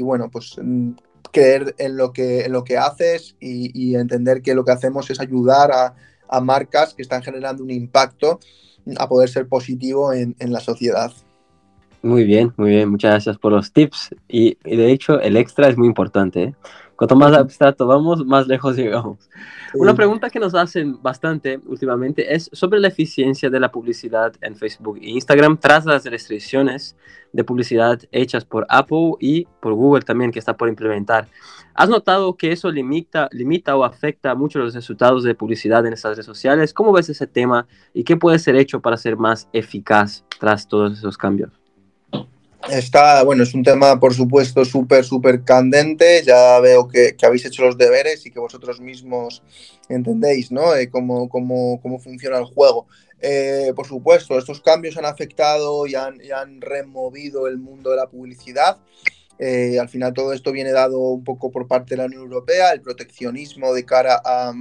[0.01, 0.91] bueno, pues mm,
[1.31, 5.21] creer en lo que, en lo que haces y, entender que lo que hacemos es
[5.21, 5.95] ayudar a,
[6.29, 8.41] a marcas que están generando un impacto
[8.99, 11.13] a poder ser positivo en, la sociedad.
[12.03, 14.15] Muy bien, muy bien, muchas gracias por los tips.
[14.29, 16.43] Y, de hecho, el extra es muy importante.
[16.43, 16.55] ¿eh?
[16.97, 19.29] Cuanto más abstracto vamos, más lejos llegamos.
[19.75, 24.57] Una pregunta que nos hacen bastante últimamente es sobre la eficiencia de la publicidad en
[24.57, 26.97] Facebook e Instagram tras las restricciones
[27.33, 31.29] de publicidad hechas por Apple y por Google también que está por implementar.
[31.75, 36.13] ¿Has notado que eso limita, limita o afecta mucho los resultados de publicidad en estas
[36.13, 36.73] redes sociales?
[36.73, 40.97] ¿Cómo ves ese tema y qué puede ser hecho para ser más eficaz tras todos
[40.97, 41.66] esos cambios?
[42.71, 46.23] Está, bueno, es un tema, por supuesto, súper, súper candente.
[46.25, 49.43] Ya veo que, habéis hecho los deberes y que vosotros mismos
[49.89, 50.63] entendéis, ¿no?
[50.91, 52.87] Cómo, cómo, cómo, funciona el juego.
[53.21, 58.09] Eh, por supuesto, estos cambios han afectado y han, y removido el mundo de la
[58.09, 58.79] publicidad.
[59.39, 62.73] Eh, al final todo esto viene dado un poco por parte de la Unión Europea,
[62.73, 64.53] el proteccionismo de cara a,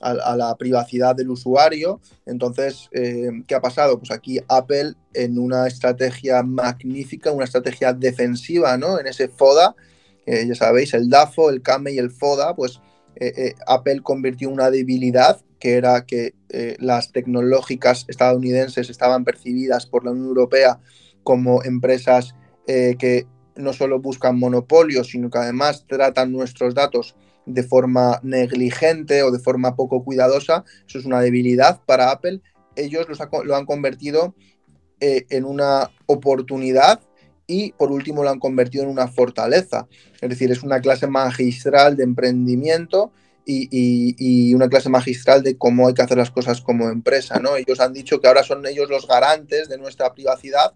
[0.00, 2.00] la privacidad del usuario.
[2.26, 3.98] Entonces, eh, ¿qué ha pasado?
[3.98, 8.98] Pues aquí Apple en una estrategia magnífica, una estrategia defensiva, ¿no?
[9.00, 9.74] En ese FODA,
[10.26, 12.80] ya sabéis, el DAFO, el CAME y el FODA, pues
[13.16, 16.34] eh, Apple convirtió una debilidad que era que
[16.78, 20.80] las tecnológicas estadounidenses estaban percibidas por la Unión Europea
[21.24, 22.34] como empresas
[22.66, 27.16] que no solo buscan monopolios, sino que además tratan nuestros datos
[27.48, 30.64] de forma negligente o de forma poco cuidadosa.
[30.86, 32.40] Eso es una debilidad para Apple.
[32.76, 33.06] Ellos
[33.44, 34.34] lo han convertido
[35.00, 37.00] eh, en una oportunidad
[37.46, 39.88] y por último lo han convertido en una fortaleza.
[40.20, 43.10] Es decir, es una clase magistral de emprendimiento
[43.50, 47.38] y, una clase magistral de cómo hay que hacer las cosas como empresa.
[47.40, 47.56] ¿no?
[47.56, 50.74] Ellos han dicho que ahora son ellos los garantes de nuestra privacidad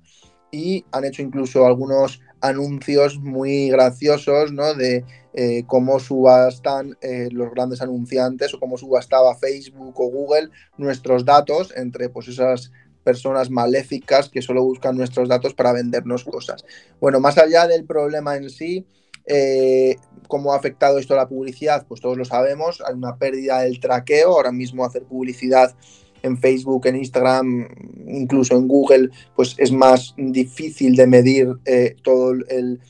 [0.51, 4.75] y han hecho incluso algunos anuncios muy graciosos, ¿no?
[4.75, 11.25] De eh, cómo subastan eh, los grandes anunciantes o cómo subastaba Facebook o Google nuestros
[11.25, 12.71] datos entre pues esas
[13.03, 16.65] personas maléficas que solo buscan nuestros datos para vendernos cosas.
[17.01, 18.87] Bueno, más allá del problema en sí,
[19.27, 19.97] eh,
[20.29, 21.87] ¿cómo ha afectado esto a la publicidad?
[21.87, 25.75] Pues todos lo sabemos, hay una pérdida del traqueo, ahora mismo hacer publicidad
[26.23, 27.69] en Facebook, en Instagram,
[28.07, 31.49] incluso en Google, pues es más difícil de medir
[32.03, 32.81] todo el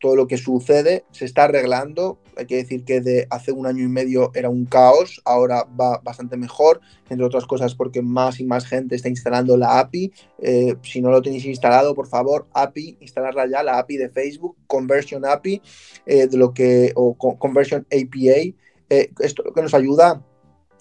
[0.00, 2.18] todo lo que sucede se está arreglando.
[2.36, 5.98] Hay que decir que de hace un año y medio era un caos, ahora va
[6.02, 6.80] bastante mejor,
[7.10, 10.12] entre otras cosas porque más y más gente está instalando la API.
[10.38, 14.56] Eh, si no lo tenéis instalado, por favor, API, instalarla ya, la API de Facebook,
[14.66, 15.60] Conversion API,
[16.06, 18.56] eh, de lo que, o Conversion API.
[18.88, 20.22] Eh, esto lo que nos ayuda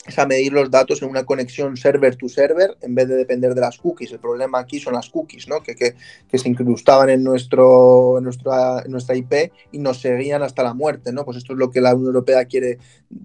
[0.05, 3.53] es a medir los datos en una conexión server to server en vez de depender
[3.53, 4.11] de las cookies.
[4.11, 5.61] El problema aquí son las cookies, ¿no?
[5.61, 10.73] que, que, se incrustaban en, nuestro, en, nuestra, nuestra IP y nos seguían hasta la
[10.73, 11.11] muerte.
[11.11, 11.23] ¿no?
[11.23, 12.79] Pues esto es lo que la Unión Europea quiere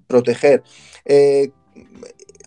[0.05, 0.63] proteger.
[1.03, 1.51] Eh,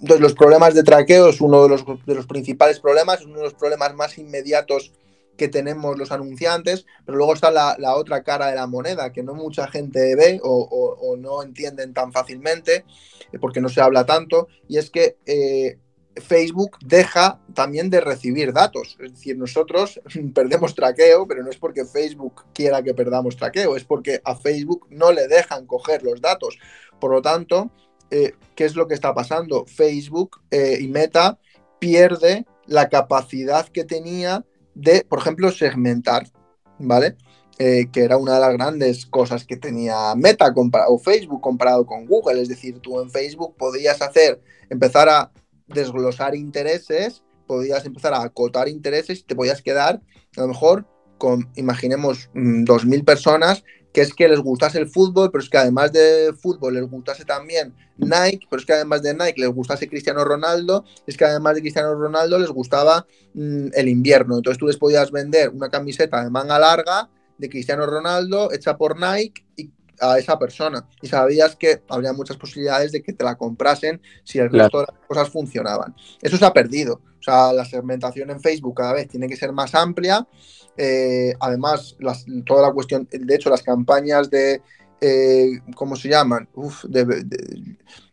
[0.01, 3.45] entonces, los problemas de traqueo es uno de los, de los principales problemas, uno de
[3.45, 4.93] los problemas más inmediatos
[5.41, 9.33] que tenemos los anunciantes, pero luego está la, otra cara de la moneda que no
[9.33, 12.85] mucha gente ve o, no entienden tan fácilmente
[13.33, 15.79] eh, porque no se habla tanto, y es que eh,
[16.17, 18.99] Facebook deja también de recibir datos.
[19.01, 19.99] Es decir, nosotros
[20.35, 24.89] perdemos traqueo, pero no es porque Facebook quiera que perdamos traqueo, es porque a Facebook
[24.91, 26.59] no le dejan coger los datos.
[27.01, 27.71] Por lo tanto,
[28.11, 29.65] eh, ¿qué es lo que está pasando?
[29.65, 31.39] Facebook y Meta
[31.79, 34.45] pierde la capacidad que tenía
[34.81, 36.27] de, por ejemplo, segmentar,
[36.79, 37.17] ¿vale?
[37.59, 40.53] Eh, que era una de las grandes cosas que tenía Meta
[40.89, 42.41] o Facebook comparado con Google.
[42.41, 44.41] Es decir, tú en Facebook podías hacer,
[44.71, 45.31] empezar a
[45.67, 50.01] desglosar intereses, podías empezar a acotar intereses y te podías quedar
[50.37, 50.87] a lo mejor
[51.19, 55.59] con, imaginemos, 2.000 mm, personas que es que les gustase el fútbol, pero es que
[55.59, 59.89] además de fútbol les gustase también Nike, pero es que además de Nike les gustase
[59.89, 64.37] Cristiano Ronaldo, es que además de Cristiano Ronaldo les gustaba mm, el invierno.
[64.37, 68.99] Entonces tú les podías vender una camiseta de manga larga de Cristiano Ronaldo hecha por
[68.99, 70.87] Nike y a esa persona.
[71.03, 74.87] Y sabías que habría muchas posibilidades de que te la comprasen si el resto de
[74.89, 75.95] las cosas funcionaban.
[76.23, 77.03] Eso se ha perdido.
[77.19, 80.27] O sea, la segmentación en Facebook cada vez tiene que ser más amplia
[80.77, 81.97] eh, además,
[82.47, 84.63] toda la cuestión, de hecho, las campañas de,
[85.01, 86.49] eh, ¿cómo se llaman?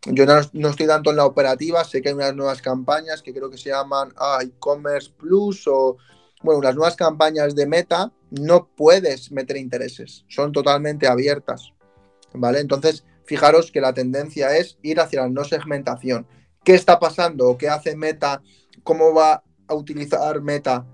[0.06, 3.50] yo no, estoy tanto en la operativa, sé que hay unas nuevas campañas que creo
[3.50, 5.98] que se llaman ah, e-commerce plus o,
[6.44, 11.74] bueno, las nuevas campañas de meta no puedes meter intereses, son totalmente abiertas,
[12.34, 12.60] ¿vale?
[12.60, 16.26] Entonces, fijaros que la tendencia es ir hacia la no segmentación.
[16.64, 17.58] ¿Qué está pasando?
[17.58, 18.42] ¿Qué hace Meta?
[18.84, 20.86] ¿Cómo va a utilizar Meta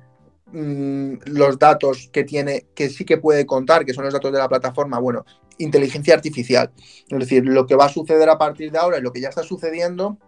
[0.56, 4.38] Mm, los datos que tiene, que sí que puede contar, que son los datos de
[4.38, 5.26] la plataforma, bueno,
[5.58, 6.72] inteligencia artificial.
[7.10, 9.30] Es decir, lo que va a suceder a partir de ahora y lo que ya
[9.30, 10.20] está sucediendo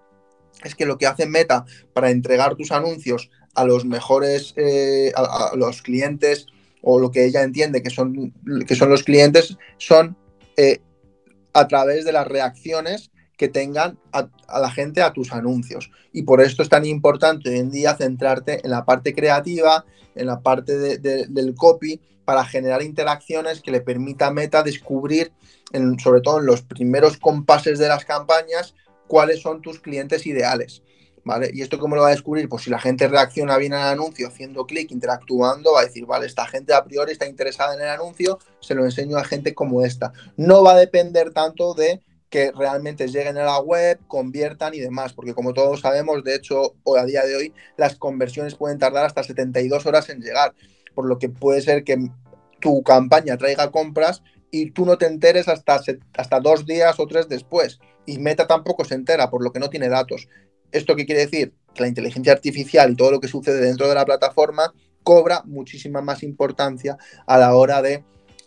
[0.64, 5.52] es que lo que hace Meta para entregar tus anuncios a los mejores, eh, a,
[5.56, 6.48] los clientes
[6.82, 8.34] o lo que ella entiende que son,
[8.68, 10.18] que son los clientes, son
[10.58, 10.80] eh,
[11.54, 14.28] a través de las reacciones que tengan a,
[14.60, 15.91] la gente a tus anuncios.
[16.12, 20.28] Y por esto es tan importante hoy en día centrarte en la parte creativa, en
[20.28, 25.32] la parte del copy, para generar interacciones que le permita a Meta descubrir,
[26.02, 28.74] sobre todo en los primeros compases de las campañas,
[29.08, 30.82] cuáles son tus clientes ideales.
[31.28, 31.50] ¿Vale?
[31.52, 32.48] ¿Y esto cómo lo va a descubrir?
[32.48, 36.28] Pues si la gente reacciona bien al anuncio haciendo clic, interactuando, va a decir, vale,
[36.28, 39.84] esta gente a priori está interesada en el anuncio, se lo enseño a gente como
[39.84, 40.13] esta.
[40.38, 42.04] No va a depender tanto de
[42.36, 46.76] que realmente lleguen a la web, conviertan y demás, porque como todos sabemos, de hecho,
[46.84, 50.54] hoy, a día de hoy, las conversiones pueden tardar hasta 72 horas en llegar,
[50.93, 52.10] por lo que puede ser que
[52.60, 54.21] tu campaña traiga compras
[54.52, 55.80] y tú no te enteres hasta,
[56.17, 57.80] hasta dos días o tres después.
[58.06, 60.28] Y Meta tampoco se entera, por lo que no tiene datos.
[60.74, 61.54] ¿Esto qué quiere decir?
[61.74, 66.02] Que la inteligencia artificial y todo lo que sucede dentro de la plataforma cobra muchísima
[66.02, 68.04] más importancia a la hora de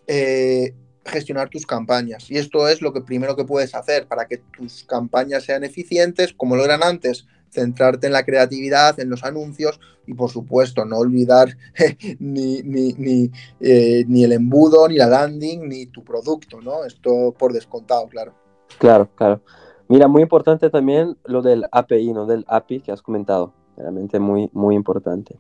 [0.09, 0.75] eh,
[1.09, 2.31] gestionar tus campañas.
[2.31, 6.33] Y esto es lo que primero que puedes hacer para que tus campañas sean eficientes,
[6.33, 10.99] como lo eran antes, centrarte en la creatividad, en los anuncios y por supuesto no
[10.99, 11.57] olvidar
[12.19, 13.31] ni, ni,
[13.61, 16.85] eh, ni, el embudo, ni la landing, ni tu producto, ¿no?
[16.85, 18.33] Esto por descontado, claro.
[18.79, 19.41] Claro, claro.
[19.89, 22.27] Mira, muy importante también lo del API, ¿no?
[22.27, 23.55] Del API que has comentado.
[23.77, 25.39] Realmente muy, muy importante.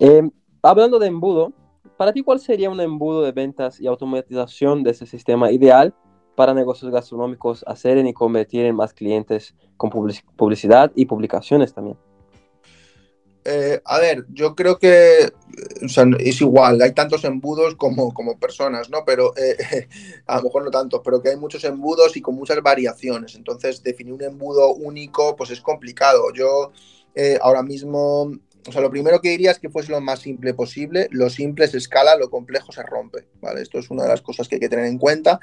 [0.00, 0.28] Eh,
[0.62, 1.52] hablando de embudo,
[1.96, 5.94] para ti, ¿cuál sería un embudo de ventas y automatización de ese sistema ideal
[6.34, 11.96] para negocios gastronómicos hacer y convertir en más clientes con publicidad y publicaciones también?
[13.48, 15.30] Eh, a ver, yo creo que
[16.18, 19.04] es igual, hay tantos embudos como, como personas, ¿no?
[19.04, 19.86] Pero eh,
[20.26, 23.36] a lo mejor no tantos, pero que hay muchos embudos y con muchas variaciones.
[23.36, 26.32] Entonces, definir un embudo único, pues es complicado.
[26.34, 26.72] Yo
[27.14, 28.32] eh, ahora mismo
[28.68, 31.08] o sea, lo primero que diría es que fuese lo más simple posible.
[31.10, 33.62] Lo simple se escala, lo complejo se rompe, ¿vale?
[33.62, 35.40] Esto es una de las cosas que hay que tener en cuenta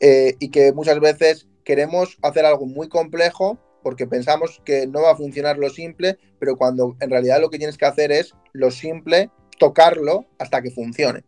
[0.00, 5.12] eh, y que muchas veces queremos hacer algo muy complejo porque pensamos que no va
[5.12, 8.70] a funcionar lo simple, pero cuando en realidad lo que tienes que hacer es lo
[8.70, 11.24] simple, tocarlo hasta que funcione.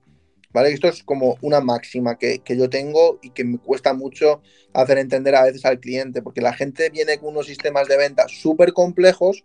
[0.53, 0.71] ¿Vale?
[0.71, 4.43] Esto es como una máxima que, que, yo tengo y que me cuesta mucho
[4.75, 8.27] hacer entender a veces al cliente, porque la gente viene con unos sistemas de venta
[8.29, 9.45] súper complejos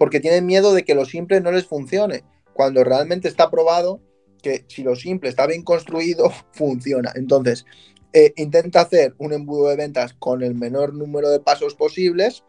[0.00, 2.24] porque tienen miedo de que lo simple no les funcione,
[2.54, 4.00] cuando realmente está probado
[4.42, 7.12] que si lo simple está bien construido, funciona.
[7.16, 7.66] Entonces,
[8.14, 12.44] eh, intenta hacer un embudo de ventas con el menor número de pasos posibles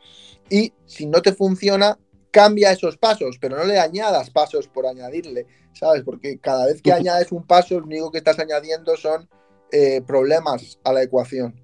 [0.50, 2.00] y si no te funciona,
[2.32, 6.04] cambia esos pasos, pero no le añadas pasos por añadirle, ¿sabes?
[6.04, 9.28] Porque cada vez que añades un paso, lo único que estás añadiendo son
[9.74, 11.62] eh, problemas a la ecuación.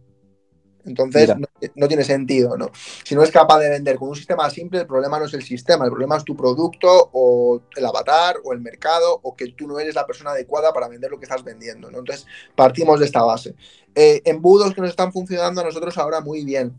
[0.88, 1.34] Entonces
[1.76, 2.72] no, tiene sentido, ¿no?
[3.04, 5.44] Si no es capaz de vender con un sistema simple, el problema no es el
[5.44, 9.68] sistema, el problema es tu producto o el avatar o el mercado o que tú
[9.68, 12.00] no eres la persona adecuada para vender lo que estás vendiendo, ¿no?
[12.00, 12.26] Entonces
[12.56, 13.56] partimos de esta base.
[13.94, 16.74] Eh, embudos que nos están funcionando a nosotros ahora muy bien.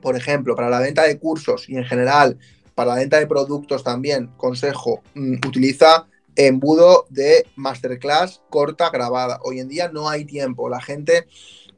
[0.00, 2.38] Por ejemplo, para la venta de cursos y en general
[2.76, 6.06] para la venta de productos también, consejo, mm, utiliza
[6.36, 9.40] embudo de masterclass corta grabada.
[9.42, 11.26] Hoy en día no hay tiempo, la gente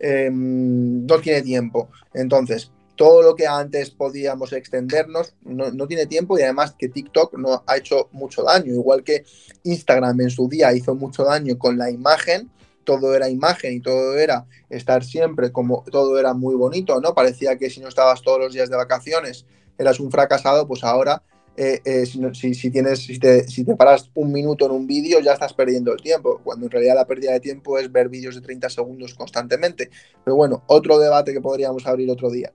[0.01, 1.89] Em, no tiene tiempo.
[2.15, 7.63] Entonces, todo lo que antes podíamos extendernos no, tiene tiempo y además que TikTok no
[7.67, 9.25] ha hecho mucho daño, igual que
[9.63, 12.51] Instagram en su día hizo mucho daño con la imagen,
[12.83, 17.15] todo era imagen y todo era estar siempre como todo era muy bonito, ¿no?
[17.15, 19.47] Parecía que si no estabas todos los días de vacaciones
[19.79, 21.23] eras un fracasado, pues ahora
[21.61, 25.33] eh, eh, si, tienes, si te, si te paras un minuto en un vídeo ya
[25.33, 28.43] estás perdiendo el tiempo, cuando en realidad la pérdida de tiempo es ver vídeos de
[28.43, 29.91] 30 segundos constantemente.
[30.25, 32.53] Pero bueno, otro debate que podríamos abrir otro día.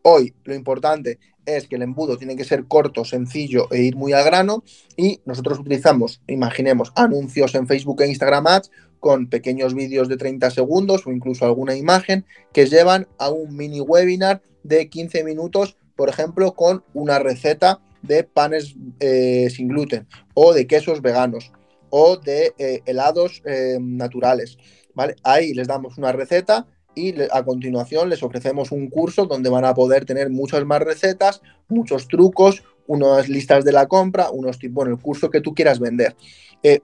[0.00, 4.14] Hoy lo importante es que el embudo tiene que ser corto, sencillo e ir muy
[4.14, 4.64] al grano
[4.96, 10.50] y nosotros utilizamos, imaginemos, anuncios en Facebook e Instagram Ads con pequeños vídeos de 30
[10.50, 12.24] segundos o incluso alguna imagen
[12.54, 18.24] que llevan a un mini webinar de 15 minutos, por ejemplo, con una receta de
[18.24, 21.52] panes eh, sin gluten o de quesos veganos
[21.90, 24.58] o de eh, helados eh, naturales.
[24.94, 25.16] ¿vale?
[25.22, 29.74] Ahí les damos una receta y a continuación les ofrecemos un curso donde van a
[29.74, 34.96] poder tener muchas más recetas, muchos trucos, unas listas de la compra, unos tipos, bueno,
[34.96, 36.16] el curso que tú quieras vender.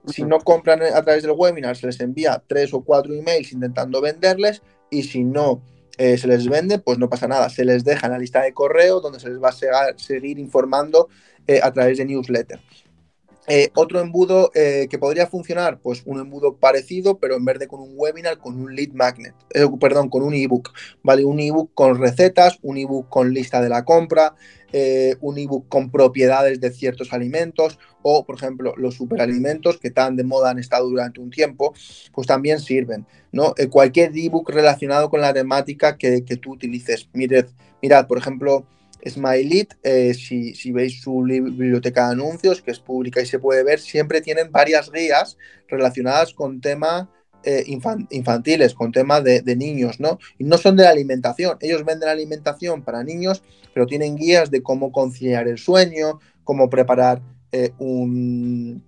[0.07, 3.99] si no compran a través del webinar, se les envía tres o cuatro emails intentando
[3.99, 5.61] venderles y si no
[5.97, 7.49] eh, se les vende, pues no pasa nada.
[7.49, 11.09] Se les deja en la lista de correo donde se les va a seguir informando
[11.47, 12.59] eh, a través de newsletter.
[13.47, 17.79] Eh, otro embudo que podría funcionar, pues un embudo parecido, pero en vez de con
[17.79, 19.35] un webinar, con un lead magnet,
[19.79, 20.71] perdón, con un ebook,
[21.03, 21.25] ¿vale?
[21.25, 24.35] Un ebook con recetas, un ebook con lista de la compra,
[24.77, 30.17] eh, un ebook con propiedades de ciertos alimentos o, por ejemplo, los superalimentos que tan
[30.17, 31.73] de moda han estado durante un tiempo,
[32.13, 33.05] pues también sirven.
[33.31, 33.53] ¿no?
[33.57, 37.07] Eh, cualquier ebook relacionado con la temática que, tú utilices.
[37.13, 37.45] Mirad,
[37.81, 38.65] mirad, por ejemplo,
[39.07, 43.79] Smileit, eh, si, veis su biblioteca de anuncios, que es pública y se puede ver,
[43.79, 45.37] siempre tienen varias guías
[45.67, 47.09] relacionadas con tema
[47.43, 47.63] eh,
[48.09, 50.17] infantiles, con temas de, niños, ¿no?
[50.39, 51.57] Y no son de la alimentación.
[51.61, 53.43] Ellos venden alimentación para niños,
[53.73, 57.21] pero tienen guías de cómo conciliar el sueño, cómo preparar
[57.51, 58.83] eh, un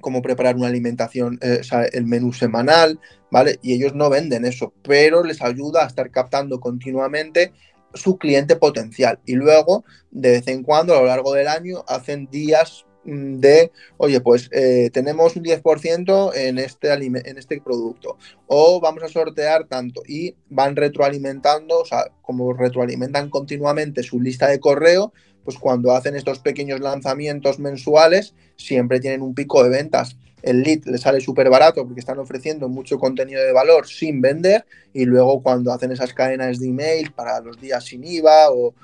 [0.00, 3.00] cómo preparar una alimentación, el menú semanal,
[3.30, 3.58] ¿vale?
[3.62, 7.52] Y ellos no venden eso, pero les ayuda a estar captando continuamente
[7.96, 9.18] su cliente potencial.
[9.26, 13.70] Y luego, de vez en cuando, a lo largo del año, hacen días Mm, de,
[13.98, 18.18] oye, pues eh, tenemos un 10% en este, en este producto
[18.48, 24.48] o vamos a sortear tanto y van retroalimentando, o sea, como retroalimentan continuamente su lista
[24.48, 25.12] de correo,
[25.46, 30.18] pues cuando hacen estos pequeños lanzamientos mensuales, siempre tienen un pico de ventas.
[30.42, 34.66] El lead les sale súper barato porque están ofreciendo mucho contenido de valor sin vender
[34.92, 38.74] y luego cuando hacen esas cadenas de email para los días sin IVA o,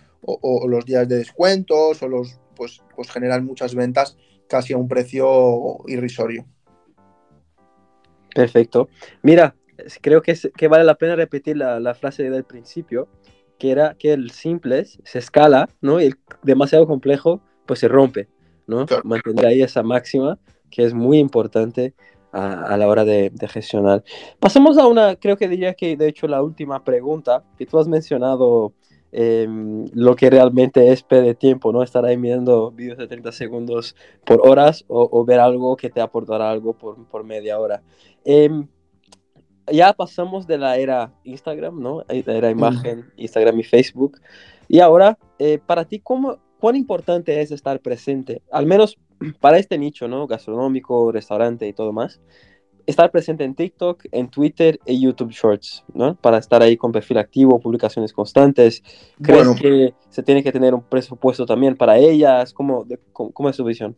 [0.69, 4.17] los días de descuentos o los pues, pues generan muchas ventas
[4.49, 6.47] casi a un precio irrisorio.
[8.33, 8.89] Perfecto.
[9.23, 9.57] Mira,
[10.01, 13.09] creo que, que vale la pena repetir la, frase del principio,
[13.59, 16.01] que era que el simple se escala, ¿no?
[16.01, 18.29] Y el demasiado complejo, pues se rompe,
[18.67, 18.87] ¿no?
[19.05, 20.39] Mantener ahí esa máxima,
[20.71, 21.95] que es muy importante
[22.33, 24.03] a, la hora de, de, gestionar.
[24.39, 27.87] Pasamos a una, creo que diría que de hecho la última pregunta, que tú has
[27.87, 28.73] mencionado
[29.13, 31.83] em, lo que realmente es perder tiempo, ¿no?
[31.83, 33.95] Estar ahí mirando vídeos de 30 segundos
[34.25, 37.83] por horas o, ver algo que te aportará algo por, por media hora.
[38.25, 38.67] Em,
[39.71, 42.05] ya pasamos de la era Instagram, ¿no?
[42.09, 44.21] La era imagen, Instagram y Facebook.
[44.69, 48.43] Y ahora, eh, para ti, ¿cómo, ¿cuán importante es estar presente?
[48.51, 48.99] Al menos
[49.41, 50.27] para este nicho, ¿no?
[50.27, 52.21] Gastronómico, restaurante y todo más.
[52.85, 56.17] Estar presente en TikTok, en Twitter y YouTube Shorts, ¿no?
[56.17, 58.83] Para estar ahí con perfil activo, publicaciones constantes.
[59.23, 62.53] ¿Crees que se tiene que tener un presupuesto también para ellas?
[62.53, 63.97] ¿Cómo, cómo, es su visión?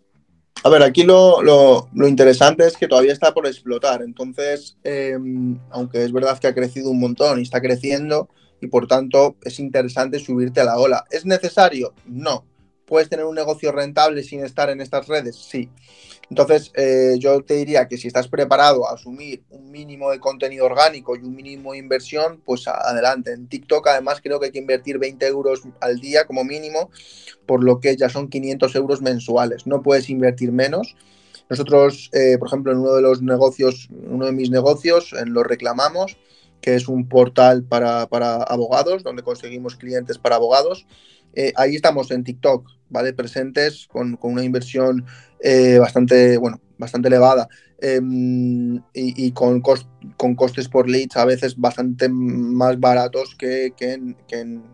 [0.66, 4.00] A ver, aquí lo, lo, interesante es que todavía está por explotar.
[4.00, 8.30] Entonces, em, aunque es verdad que ha crecido un montón y está creciendo,
[8.62, 11.04] y por tanto es interesante subirte a la ola.
[11.10, 11.92] ¿Es necesario?
[12.06, 12.46] No.
[12.86, 15.36] ¿Puedes tener un negocio rentable sin estar en estas redes?
[15.36, 15.70] Sí.
[16.30, 20.66] Entonces, eh, yo te diría que si estás preparado a asumir un mínimo de contenido
[20.66, 23.32] orgánico y un mínimo de inversión, pues adelante.
[23.32, 26.90] En TikTok, además, creo que hay que invertir 20 euros al día como mínimo,
[27.46, 29.66] por lo que ya son 500 euros mensuales.
[29.66, 30.96] No puedes invertir menos.
[31.50, 35.42] Nosotros, eh, por ejemplo, en uno de los negocios, uno de mis negocios, en lo
[35.42, 36.16] reclamamos,
[36.64, 40.86] que es un portal para, abogados, donde conseguimos clientes para abogados.
[41.34, 43.12] Eh, ahí estamos en TikTok, ¿vale?
[43.12, 45.04] Presentes con, una inversión
[45.40, 47.48] eh, bastante, bueno, bastante elevada
[47.82, 54.64] em, y, con, con costes por leads a veces bastante más baratos que, en, en,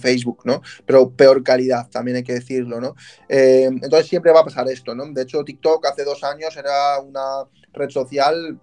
[0.00, 0.60] Facebook, ¿no?
[0.84, 2.96] Pero peor calidad, también hay que decirlo, ¿no?
[3.28, 5.06] Em, entonces siempre va a pasar esto, ¿no?
[5.12, 8.58] De hecho, TikTok hace dos años era una red social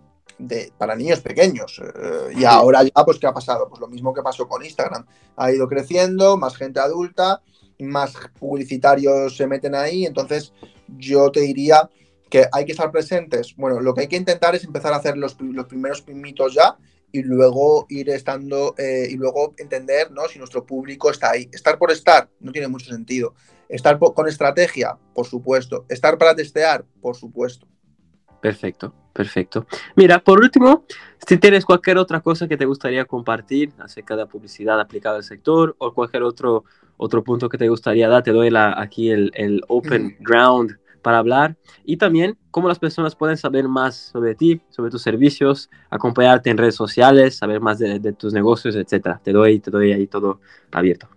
[0.77, 1.81] para niños pequeños.
[1.83, 3.67] Eh, y ahora ya, pues, ¿qué ha pasado?
[3.69, 5.05] Pues lo mismo que pasó con Instagram.
[5.35, 7.41] Ha ido creciendo, más gente adulta,
[7.79, 10.05] más publicitarios se meten ahí.
[10.05, 10.53] Entonces,
[10.97, 11.89] yo te diría
[12.29, 13.55] que hay que estar presentes.
[13.55, 16.77] Bueno, lo que hay que intentar es empezar a hacer los, primeros pimitos ya
[17.11, 20.27] y luego ir estando eh, y luego entender ¿no?
[20.27, 21.49] si nuestro público está ahí.
[21.53, 23.35] Estar por estar no tiene mucho sentido.
[23.69, 25.85] Estar con estrategia, por supuesto.
[25.89, 27.67] Estar para testear, por supuesto.
[28.41, 29.65] Perfecto, perfecto.
[29.95, 30.83] Mira, por último,
[31.25, 35.23] si tienes cualquier otra cosa que te gustaría compartir acerca de la publicidad aplicada al
[35.23, 36.65] sector o cualquier otro,
[36.97, 41.19] otro punto que te gustaría dar, te doy la, aquí el, el open ground para
[41.19, 41.55] hablar
[41.85, 46.57] y también cómo las personas pueden saber más sobre ti, sobre tus servicios, acompañarte en
[46.57, 49.21] redes sociales, saber más de, de tus negocios, etcétera.
[49.23, 50.41] Te doy, te doy ahí todo
[50.73, 51.07] abierto.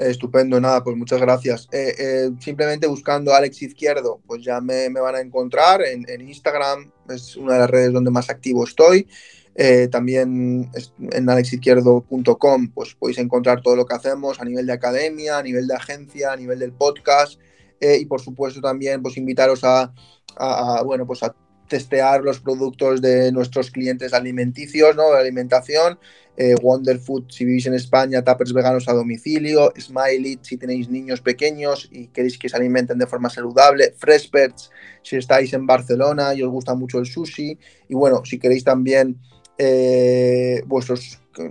[0.00, 1.68] Estupendo, nada, pues muchas gracias.
[1.72, 7.36] Eh, eh, simplemente buscando Alex Izquierdo, pues ya me, van a encontrar en, Instagram, es
[7.36, 9.06] una de las redes donde más activo estoy.
[9.54, 10.70] Eh, también
[11.12, 15.66] en alexizquierdo.com pues podéis encontrar todo lo que hacemos a nivel de academia, a nivel
[15.66, 17.38] de agencia, a nivel del podcast
[17.80, 19.92] y por supuesto también pues invitaros a,
[20.36, 21.34] a, bueno pues a
[21.70, 25.12] testear los productos de nuestros clientes alimenticios, ¿no?
[25.12, 25.98] De alimentación
[26.36, 31.20] eh, Wonder Food si vivís en España, tapers veganos a domicilio, Smiley si tenéis niños
[31.20, 34.70] pequeños y queréis que se alimenten de forma saludable, Freshperts
[35.02, 37.58] si estáis en Barcelona y os gusta mucho el sushi
[37.88, 39.18] y bueno, si queréis también
[39.58, 40.62] eh,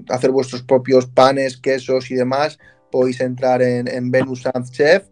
[0.09, 2.59] hacer vuestros propios panes, quesos y demás,
[2.91, 5.03] podéis entrar en, en Venus Chef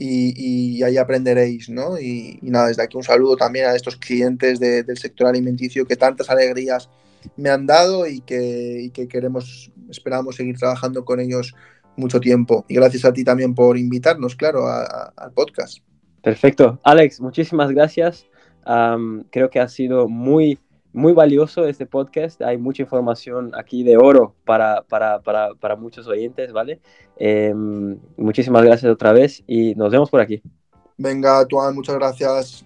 [0.00, 1.98] y, ahí aprenderéis, ¿no?
[1.98, 6.30] Y, nada, desde aquí un saludo también a estos clientes del sector alimenticio que tantas
[6.30, 6.88] alegrías
[7.36, 11.54] me han dado y que, queremos, esperamos seguir trabajando con ellos
[11.96, 12.64] mucho tiempo.
[12.68, 15.78] Y gracias a ti también por invitarnos, claro, al podcast.
[16.22, 16.78] Perfecto.
[16.84, 18.26] Alex, muchísimas gracias.
[19.30, 20.60] creo que ha sido muy,
[20.98, 22.42] muy valioso este podcast.
[22.42, 26.80] Hay mucha información aquí de oro para, para, para, para muchos oyentes, ¿vale?
[27.16, 30.42] Em, muchísimas gracias otra vez y nos vemos por aquí.
[30.96, 32.64] Venga, Tuan, muchas gracias.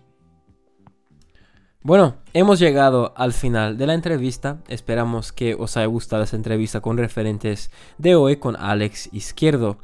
[1.83, 4.63] Bueno, hemos llegado al final de la entrevista.
[4.69, 9.77] Esperamos que os haya gustado esta entrevista con referentes de hoy con Alex Izquierdo.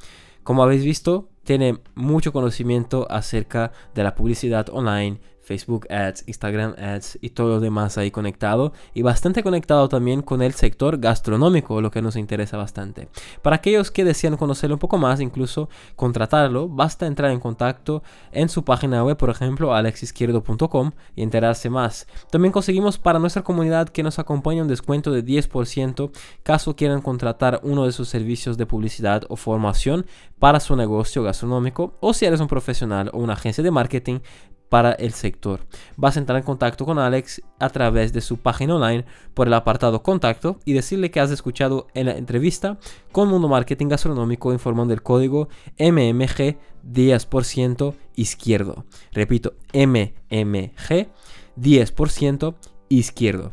[0.43, 7.19] Como habéis visto, tiene mucho conocimiento acerca de la publicidad online, Facebook Ads, Instagram Ads
[7.23, 11.91] y todo lo demás ahí conectado y bastante conectado también con el sector gastronómico, lo
[11.91, 13.09] que nos interesa bastante.
[13.41, 18.51] Para aquellos que desean conocerlo un poco más, incluso contratarlo, basta entrar en contacto en
[18.51, 22.07] su página web, por ejemplo, alexizquierdo.com y enterarse más.
[22.31, 26.11] También conseguimos para nuestra comunidad que nos acompaña un descuento de 10%
[26.43, 30.05] caso quieran contratar uno de sus servicios de publicidad o formación
[30.39, 34.21] para su negocio gastronómico o si eres un profesional o una agencia de marketing
[34.69, 35.61] para el sector.
[35.97, 39.05] Vas a entrar en contacto con Alex a través de su página online
[39.35, 42.79] por el apartado contacto y decirle que has escuchado en la entrevista
[43.13, 45.49] con Mundo Marketing Gastronómico informando el código
[45.79, 46.57] MMG
[46.87, 48.85] 10% izquierdo.
[49.13, 51.09] Repito, MMG
[51.57, 52.55] 10%
[52.89, 53.53] izquierdo.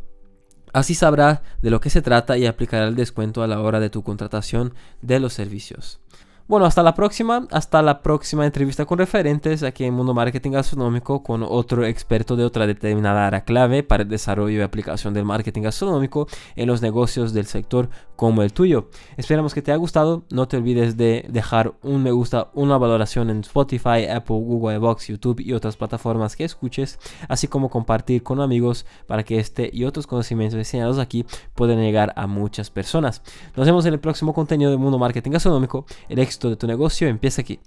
[0.76, 3.90] Así sabrá de lo que se trata y aplicará el descuento a la hora de
[3.90, 6.02] tu contratación de los servicios.
[6.48, 11.24] Bueno, hasta la próxima, hasta la próxima entrevista con referentes aquí en Mundo Marketing Gastronómico
[11.24, 15.64] con otro experto de otra determinada área clave para el desarrollo y aplicación del marketing
[15.64, 18.90] gastronómico en los negocios del sector como el tuyo.
[19.18, 23.32] Esperamos que te haya gustado, no te olvides de dejar un me gusta, una valoración
[23.32, 28.40] en Spotify, Apple, Google, Box, YouTube y otras plataformas que escuches, así como compartir con
[28.40, 31.26] amigos para que este y otros conocimientos enseñados aquí
[31.56, 33.24] puedan llegar a muchas personas.
[33.56, 35.88] Nos vemos en el próximo contenido de Mundo Marketing Gastronómico.
[36.08, 37.60] El de tu negocio empieza aquí.